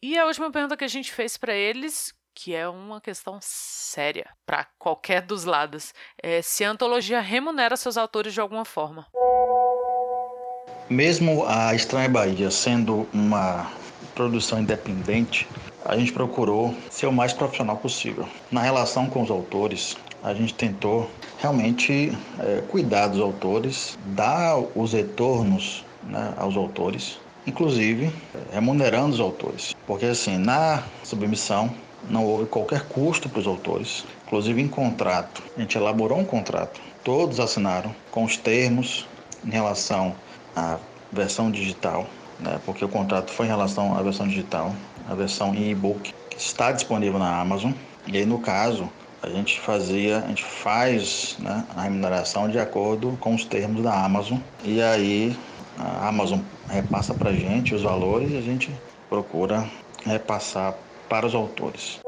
E 0.03 0.17
a 0.19 0.27
última 0.27 0.51
pergunta 0.53 0.77
que 0.77 0.85
a 0.85 0.89
gente 0.89 1.11
fez 1.11 1.37
para 1.39 1.55
eles, 1.55 2.15
que 2.35 2.55
é 2.55 2.69
uma 2.69 3.01
questão 3.01 3.39
séria 3.41 4.29
para 4.45 4.67
qualquer 4.79 5.23
dos 5.23 5.45
lados, 5.45 5.95
é 6.23 6.43
se 6.43 6.65
a 6.65 6.71
antologia 6.71 7.21
remunera 7.21 7.77
seus 7.77 7.97
autores 7.97 8.35
de 8.35 8.41
alguma 8.41 8.65
forma. 8.65 9.07
Mesmo 10.88 11.44
a 11.49 11.75
Estranha 11.75 12.09
Bahia 12.09 12.49
sendo 12.49 13.09
uma 13.12 13.72
produção 14.14 14.61
independente, 14.61 15.49
a 15.85 15.96
gente 15.96 16.12
procurou 16.12 16.72
ser 16.88 17.07
o 17.07 17.12
mais 17.12 17.33
profissional 17.33 17.77
possível. 17.77 18.25
Na 18.53 18.62
relação 18.62 19.07
com 19.07 19.20
os 19.20 19.29
autores, 19.29 19.96
a 20.22 20.33
gente 20.33 20.55
tentou 20.55 21.11
realmente 21.38 22.16
é, 22.38 22.62
cuidar 22.68 23.09
dos 23.09 23.20
autores, 23.20 23.99
dar 24.14 24.59
os 24.77 24.92
retornos 24.92 25.85
né, 26.05 26.33
aos 26.37 26.57
autores, 26.57 27.18
inclusive 27.49 28.12
remunerando 28.53 29.12
os 29.12 29.20
autores. 29.20 29.75
Porque 29.88 30.07
assim, 30.07 30.38
na 30.38 30.85
submissão 31.03 31.68
não 32.09 32.25
houve 32.25 32.46
qualquer 32.46 32.83
custo 32.83 33.29
para 33.29 33.40
os 33.40 33.46
autores, 33.49 34.05
inclusive 34.25 34.62
em 34.62 34.68
contrato. 34.68 35.42
A 35.57 35.61
gente 35.61 35.77
elaborou 35.77 36.20
um 36.20 36.25
contrato, 36.25 36.81
todos 37.03 37.40
assinaram 37.40 37.92
com 38.12 38.22
os 38.22 38.37
termos 38.37 39.05
em 39.44 39.51
relação 39.51 40.14
a 40.57 40.79
versão 41.12 41.51
digital, 41.51 42.07
né, 42.40 42.59
porque 42.64 42.85
o 42.85 42.88
contrato 42.88 43.31
foi 43.31 43.47
em 43.47 43.51
relação 43.51 43.97
à 43.97 44.03
versão 44.03 44.27
digital, 44.27 44.75
a 45.09 45.14
versão 45.14 45.55
em 45.55 45.71
e-book, 45.71 46.12
que 46.31 46.38
está 46.38 46.73
disponível 46.73 47.19
na 47.19 47.38
Amazon. 47.40 47.73
E 48.07 48.16
aí, 48.16 48.27
no 48.27 48.40
caso, 48.40 48.90
a 49.23 49.29
gente 49.29 49.61
fazia, 49.61 50.19
a 50.19 50.29
gente 50.29 50.45
faz 50.45 51.37
né, 51.38 51.64
a 51.77 51.83
remuneração 51.83 52.49
de 52.49 52.59
acordo 52.59 53.16
com 53.21 53.35
os 53.35 53.45
termos 53.45 53.83
da 53.83 54.05
Amazon. 54.05 54.38
E 54.64 54.81
aí 54.81 55.37
a 55.79 56.09
Amazon 56.09 56.40
repassa 56.69 57.14
para 57.14 57.31
a 57.31 57.35
gente 57.35 57.75
os 57.75 57.83
valores 57.83 58.31
e 58.31 58.37
a 58.37 58.40
gente 58.40 58.73
procura 59.09 59.69
repassar 60.05 60.75
para 61.09 61.27
os 61.27 61.35
autores. 61.35 62.01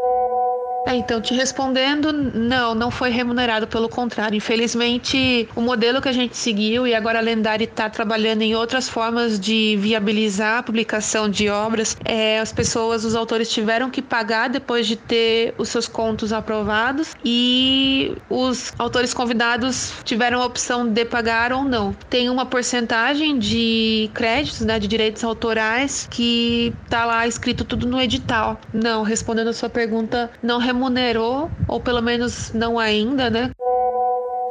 É, 0.89 0.97
então, 0.97 1.21
te 1.21 1.35
respondendo, 1.35 2.11
não, 2.11 2.75
não 2.75 2.91
foi 2.91 3.11
remunerado, 3.11 3.67
pelo 3.67 3.91
contrário. 3.91 4.35
Infelizmente, 4.35 5.47
o 5.55 5.61
modelo 5.61 6.01
que 6.01 6.09
a 6.09 6.13
gente 6.13 6.35
seguiu 6.35 6.87
e 6.87 6.95
agora 6.95 7.19
a 7.19 7.21
Lendari 7.21 7.65
está 7.65 7.91
trabalhando 7.91 8.41
em 8.41 8.55
outras 8.55 8.89
formas 8.89 9.39
de 9.39 9.77
viabilizar 9.79 10.61
a 10.61 10.63
publicação 10.63 11.29
de 11.29 11.51
obras, 11.51 11.95
é, 12.07 12.41
as 12.41 12.55
pessoas, 12.55 13.05
os 13.05 13.15
autores 13.15 13.51
tiveram 13.51 13.91
que 13.91 14.01
pagar 14.01 14.49
depois 14.49 14.87
de 14.87 14.97
ter 14.97 15.55
os 15.59 15.69
seus 15.69 15.87
contos 15.87 16.33
aprovados 16.33 17.15
e 17.23 18.17
os 18.31 18.73
autores 18.79 19.13
convidados 19.13 19.93
tiveram 20.05 20.41
a 20.41 20.47
opção 20.47 20.89
de 20.89 21.05
pagar 21.05 21.53
ou 21.53 21.65
não. 21.65 21.95
Tem 22.09 22.31
uma 22.31 22.47
porcentagem 22.47 23.39
de 23.39 24.09
créditos, 24.15 24.61
né, 24.63 24.79
de 24.79 24.89
direitos 24.89 25.23
autorais 25.23 26.09
que 26.11 26.73
tá 26.89 27.05
lá 27.05 27.27
escrito 27.27 27.63
tudo 27.63 27.87
no 27.87 28.01
edital. 28.01 28.59
Não, 28.73 29.03
respondendo 29.03 29.49
a 29.49 29.53
sua 29.53 29.69
pergunta, 29.69 30.31
não 30.43 30.57
remuneraram 30.57 30.78
remunerou, 30.79 31.51
ou 31.67 31.81
pelo 31.81 32.01
menos 32.01 32.53
não 32.53 32.79
ainda, 32.79 33.29
né? 33.29 33.51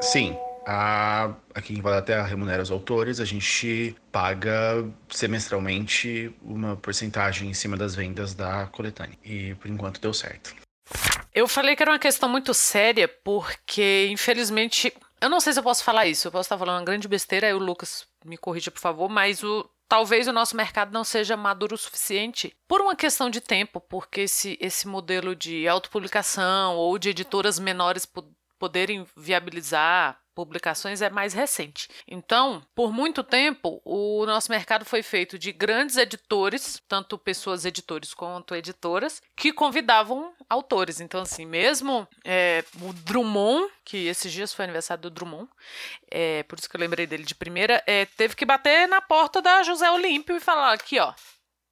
Sim. 0.01 0.37
A, 0.69 1.33
aqui 1.55 1.73
em 1.73 1.81
Terra 2.03 2.23
remunera 2.23 2.61
os 2.61 2.69
autores, 2.69 3.21
a 3.21 3.25
gente 3.25 3.95
paga 4.11 4.85
semestralmente 5.09 6.35
uma 6.41 6.75
porcentagem 6.75 7.49
em 7.49 7.53
cima 7.53 7.77
das 7.77 7.95
vendas 7.95 8.35
da 8.35 8.67
coletânea. 8.67 9.17
E 9.23 9.55
por 9.55 9.69
enquanto 9.69 10.01
deu 10.01 10.13
certo. 10.13 10.53
Eu 11.33 11.47
falei 11.47 11.73
que 11.73 11.83
era 11.83 11.91
uma 11.91 11.99
questão 11.99 12.27
muito 12.27 12.53
séria, 12.53 13.07
porque 13.07 14.09
infelizmente. 14.11 14.93
Eu 15.21 15.29
não 15.29 15.39
sei 15.39 15.53
se 15.53 15.59
eu 15.59 15.63
posso 15.63 15.83
falar 15.83 16.05
isso, 16.05 16.27
eu 16.27 16.31
posso 16.31 16.45
estar 16.45 16.57
falando 16.57 16.79
uma 16.79 16.85
grande 16.85 17.07
besteira, 17.07 17.47
aí 17.47 17.53
o 17.53 17.57
Lucas 17.57 18.05
me 18.23 18.37
corrija, 18.37 18.69
por 18.69 18.79
favor, 18.79 19.09
mas 19.09 19.41
o, 19.43 19.67
talvez 19.88 20.28
o 20.28 20.34
nosso 20.34 20.56
mercado 20.56 20.91
não 20.91 21.04
seja 21.04 21.38
maduro 21.38 21.76
o 21.76 21.78
suficiente 21.78 22.56
por 22.67 22.82
uma 22.82 22.95
questão 22.95 23.30
de 23.30 23.41
tempo, 23.41 23.80
porque 23.80 24.21
esse, 24.21 24.58
esse 24.62 24.88
modelo 24.88 25.36
de 25.36 25.67
autopublicação 25.67 26.76
ou 26.76 26.97
de 26.97 27.10
editoras 27.10 27.60
menores 27.60 28.08
poderem 28.60 29.06
viabilizar 29.15 30.19
publicações 30.38 31.02
é 31.02 31.10
mais 31.10 31.34
recente. 31.34 31.89
Então, 32.08 32.62
por 32.76 32.93
muito 32.93 33.23
tempo, 33.23 33.82
o 33.84 34.23
nosso 34.28 34.52
mercado 34.52 34.86
foi 34.86 35.02
feito 35.02 35.39
de 35.39 35.52
grandes 35.52 35.97
editores, 35.97 36.80
tanto 36.88 37.17
pessoas 37.17 37.65
editores 37.65 38.13
quanto 38.13 38.54
editoras, 38.54 39.19
que 39.36 39.52
convidavam 39.52 40.32
autores. 40.47 41.02
Então, 41.02 41.21
assim, 41.21 41.43
mesmo 41.43 42.08
é, 42.23 42.63
o 42.80 42.93
Drummond, 42.93 43.67
que 43.84 44.06
esses 44.06 44.32
dias 44.32 44.54
foi 44.54 44.65
aniversário 44.65 45.02
do 45.02 45.10
Drummond, 45.10 45.50
é, 46.12 46.43
por 46.43 46.60
isso 46.60 46.69
que 46.69 46.76
eu 46.76 46.82
lembrei 46.82 47.08
dele 47.08 47.23
de 47.23 47.34
primeira, 47.34 47.84
é, 47.88 48.06
teve 48.06 48.36
que 48.36 48.45
bater 48.45 48.88
na 48.88 49.02
porta 49.02 49.41
da 49.41 49.63
José 49.63 49.89
Olímpio 49.89 50.38
e 50.38 50.39
falar 50.39 50.73
aqui, 50.73 51.00
ó, 51.00 51.15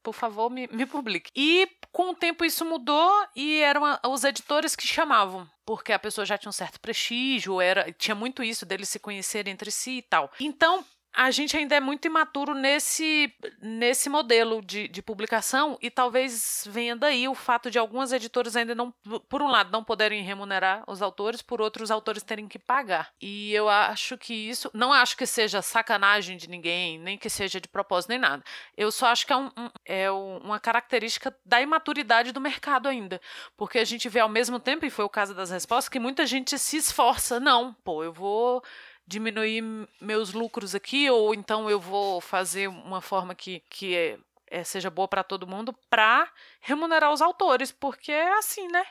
por 0.06 0.14
favor, 0.14 0.52
me, 0.52 0.68
me 0.68 0.86
publique. 0.86 1.32
E 1.36 1.68
com 1.92 2.12
o 2.12 2.16
tempo 2.16 2.46
isso 2.46 2.64
mudou 2.64 3.12
e 3.36 3.60
eram 3.60 3.82
os 4.08 4.24
editores 4.24 4.76
que 4.76 4.86
chamavam, 4.86 5.50
porque 5.66 5.92
a 5.92 5.98
pessoa 5.98 6.24
já 6.24 6.38
tinha 6.38 6.50
um 6.50 6.54
certo 6.54 6.80
prestígio, 6.80 7.60
era 7.60 7.92
tinha 7.92 8.14
muito 8.14 8.44
isso 8.44 8.68
deles 8.68 8.88
se 8.88 9.00
conhecerem 9.00 9.52
entre 9.52 9.72
si 9.72 9.98
e 9.98 10.02
tal. 10.04 10.32
Então, 10.40 10.86
a 11.16 11.32
gente 11.32 11.56
ainda 11.56 11.76
é 11.76 11.80
muito 11.80 12.06
imaturo 12.06 12.54
nesse, 12.54 13.34
nesse 13.62 14.10
modelo 14.10 14.62
de, 14.62 14.88
de 14.88 15.02
publicação 15.02 15.78
e 15.82 15.90
talvez 15.90 16.68
venha 16.70 16.96
daí 16.96 17.28
o 17.28 17.34
fato 17.34 17.72
de 17.72 17.80
algumas 17.80 18.12
editoras 18.12 18.56
ainda 18.56 18.76
não, 18.76 18.92
por 19.30 19.42
um 19.42 19.48
lado, 19.48 19.72
não 19.72 19.84
poderem 19.84 20.22
remunerar 20.24 20.84
os 20.88 21.02
autores, 21.02 21.42
por 21.42 21.62
outro, 21.62 21.84
os 21.84 21.92
autores 21.92 22.22
terem 22.22 22.48
que 22.48 22.60
pagar. 22.60 23.12
E 23.22 23.54
eu 23.54 23.70
acho 23.70 24.18
que 24.18 24.34
isso, 24.34 24.70
não 24.74 24.92
acho 24.92 25.16
que 25.16 25.26
seja 25.26 25.62
sacanagem 25.62 26.36
de 26.36 26.50
ninguém, 26.50 27.00
nem 27.00 27.18
que 27.18 27.30
seja 27.30 27.62
de 27.62 27.70
propósito, 27.70 28.10
nem 28.10 28.20
nada. 28.20 28.44
Eu 28.76 28.92
só 28.92 29.08
acho 29.08 29.26
que 29.26 29.32
é, 29.32 29.38
um, 29.38 29.52
é 29.86 30.12
uma 30.12 30.60
característica 30.60 31.36
da 31.46 31.62
imaturidade 31.62 32.34
do 32.34 32.42
mercado 32.42 32.90
ainda. 32.90 33.22
Porque 33.56 33.80
a 33.80 33.86
gente 33.86 34.10
vê 34.10 34.20
ao 34.20 34.30
mesmo 34.30 34.60
tempo, 34.60 34.86
e 34.86 34.90
foi 34.90 35.06
o 35.06 35.10
caso 35.10 35.34
das 35.34 35.50
respostas, 35.50 35.90
que 35.90 36.00
muita 36.00 36.26
gente 36.26 36.58
se 36.60 36.78
esforça. 36.78 37.40
Não, 37.40 37.74
pô, 37.84 38.04
eu 38.04 38.12
vou 38.12 38.62
diminuir 39.08 39.64
meus 40.02 40.34
lucros 40.34 40.76
aqui, 40.76 41.10
ou 41.10 41.34
então 41.34 41.70
eu 41.70 41.80
vou 41.80 42.20
fazer 42.22 42.68
uma 42.68 43.02
forma 43.02 43.36
que, 43.36 43.62
que 43.70 43.96
é, 43.96 44.18
é 44.48 44.64
seja 44.64 44.90
boa 44.90 45.08
para 45.08 45.24
todo 45.24 45.48
mundo 45.48 45.74
para 45.90 46.30
remunerar 46.62 47.12
os 47.12 47.22
autores, 47.22 47.72
porque 47.72 48.12
é 48.12 48.38
assim, 48.38 48.68
né? 48.68 48.86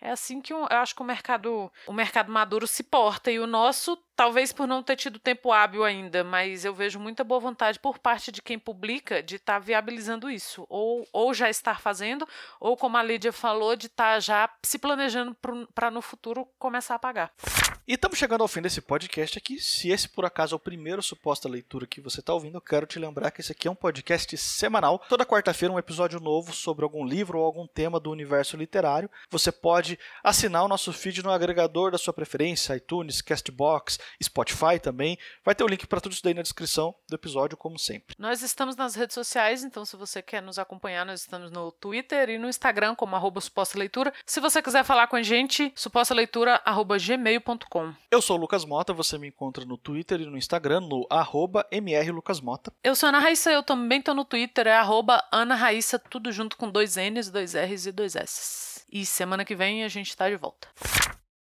É 0.00 0.10
assim 0.10 0.40
que 0.40 0.52
eu 0.52 0.66
acho 0.70 0.94
que 0.94 1.02
o 1.02 1.06
mercado, 1.06 1.72
o 1.86 1.92
mercado 1.92 2.30
maduro 2.30 2.66
se 2.66 2.82
porta 2.82 3.30
e 3.30 3.38
o 3.38 3.46
nosso 3.46 3.98
Talvez 4.16 4.50
por 4.50 4.66
não 4.66 4.82
ter 4.82 4.96
tido 4.96 5.18
tempo 5.18 5.52
hábil 5.52 5.84
ainda, 5.84 6.24
mas 6.24 6.64
eu 6.64 6.74
vejo 6.74 6.98
muita 6.98 7.22
boa 7.22 7.38
vontade 7.38 7.78
por 7.78 7.98
parte 7.98 8.32
de 8.32 8.40
quem 8.40 8.58
publica 8.58 9.22
de 9.22 9.36
estar 9.36 9.52
tá 9.52 9.58
viabilizando 9.58 10.30
isso. 10.30 10.64
Ou, 10.70 11.06
ou 11.12 11.34
já 11.34 11.50
estar 11.50 11.82
fazendo, 11.82 12.26
ou 12.58 12.78
como 12.78 12.96
a 12.96 13.02
Lídia 13.02 13.30
falou, 13.30 13.76
de 13.76 13.88
estar 13.88 14.14
tá 14.14 14.20
já 14.20 14.50
se 14.64 14.78
planejando 14.78 15.36
para 15.74 15.90
no 15.90 16.00
futuro 16.00 16.48
começar 16.58 16.94
a 16.94 16.98
pagar. 16.98 17.30
E 17.88 17.94
estamos 17.94 18.18
chegando 18.18 18.40
ao 18.40 18.48
fim 18.48 18.60
desse 18.60 18.80
podcast 18.80 19.38
aqui. 19.38 19.60
Se 19.60 19.90
esse 19.90 20.08
por 20.08 20.24
acaso 20.24 20.52
é 20.52 20.56
o 20.56 20.58
primeiro 20.58 21.00
suposta 21.00 21.48
leitura 21.48 21.86
que 21.86 22.00
você 22.00 22.18
está 22.18 22.34
ouvindo, 22.34 22.56
eu 22.56 22.60
quero 22.60 22.84
te 22.84 22.98
lembrar 22.98 23.30
que 23.30 23.40
esse 23.40 23.52
aqui 23.52 23.68
é 23.68 23.70
um 23.70 23.76
podcast 23.76 24.36
semanal. 24.36 24.98
Toda 25.08 25.24
quarta-feira 25.24 25.72
um 25.72 25.78
episódio 25.78 26.18
novo 26.18 26.52
sobre 26.52 26.82
algum 26.82 27.04
livro 27.06 27.38
ou 27.38 27.44
algum 27.44 27.64
tema 27.64 28.00
do 28.00 28.10
universo 28.10 28.56
literário. 28.56 29.08
Você 29.30 29.52
pode 29.52 29.96
assinar 30.24 30.64
o 30.64 30.68
nosso 30.68 30.92
feed 30.92 31.22
no 31.22 31.30
agregador 31.30 31.92
da 31.92 31.96
sua 31.96 32.12
preferência, 32.12 32.74
iTunes, 32.74 33.22
Castbox, 33.22 34.00
Spotify 34.20 34.80
também. 34.82 35.16
Vai 35.44 35.54
ter 35.54 35.62
o 35.62 35.68
link 35.68 35.86
para 35.86 36.00
tudo 36.00 36.10
isso 36.10 36.24
daí 36.24 36.34
na 36.34 36.42
descrição 36.42 36.92
do 37.08 37.14
episódio, 37.14 37.56
como 37.56 37.78
sempre. 37.78 38.16
Nós 38.18 38.42
estamos 38.42 38.74
nas 38.74 38.96
redes 38.96 39.14
sociais, 39.14 39.62
então 39.62 39.84
se 39.84 39.94
você 39.94 40.20
quer 40.20 40.42
nos 40.42 40.58
acompanhar, 40.58 41.06
nós 41.06 41.20
estamos 41.20 41.52
no 41.52 41.70
Twitter 41.70 42.30
e 42.30 42.36
no 42.36 42.48
Instagram 42.48 42.96
como 42.96 43.14
arroba 43.14 43.40
suposta 43.40 43.78
leitura. 43.78 44.12
Se 44.26 44.40
você 44.40 44.60
quiser 44.60 44.82
falar 44.82 45.06
com 45.06 45.14
a 45.14 45.22
gente, 45.22 45.72
Eu 48.10 48.22
sou 48.22 48.36
o 48.36 48.40
Lucas 48.40 48.64
Mota, 48.64 48.92
você 48.92 49.18
me 49.18 49.28
encontra 49.28 49.64
no 49.64 49.76
Twitter 49.76 50.20
e 50.20 50.26
no 50.26 50.36
Instagram 50.36 50.80
no 50.80 51.06
arroba 51.10 51.66
mrlucasmota. 51.70 52.72
Eu 52.82 52.94
sou 52.94 53.08
Ana 53.08 53.18
Raíssa, 53.18 53.50
eu 53.50 53.62
também 53.62 54.00
tô 54.00 54.14
no 54.14 54.24
Twitter, 54.24 54.66
é 54.66 54.76
arroba 54.76 55.22
Ana 55.32 55.54
Raíssa, 55.54 55.98
tudo 55.98 56.30
junto 56.32 56.56
com 56.56 56.70
dois 56.70 56.96
N's, 56.96 57.30
dois 57.30 57.54
R's 57.54 57.86
e 57.86 57.92
dois 57.92 58.16
S's. 58.16 58.84
E 58.90 59.04
semana 59.04 59.44
que 59.44 59.54
vem 59.54 59.84
a 59.84 59.88
gente 59.88 60.16
tá 60.16 60.28
de 60.28 60.36
volta. 60.36 60.68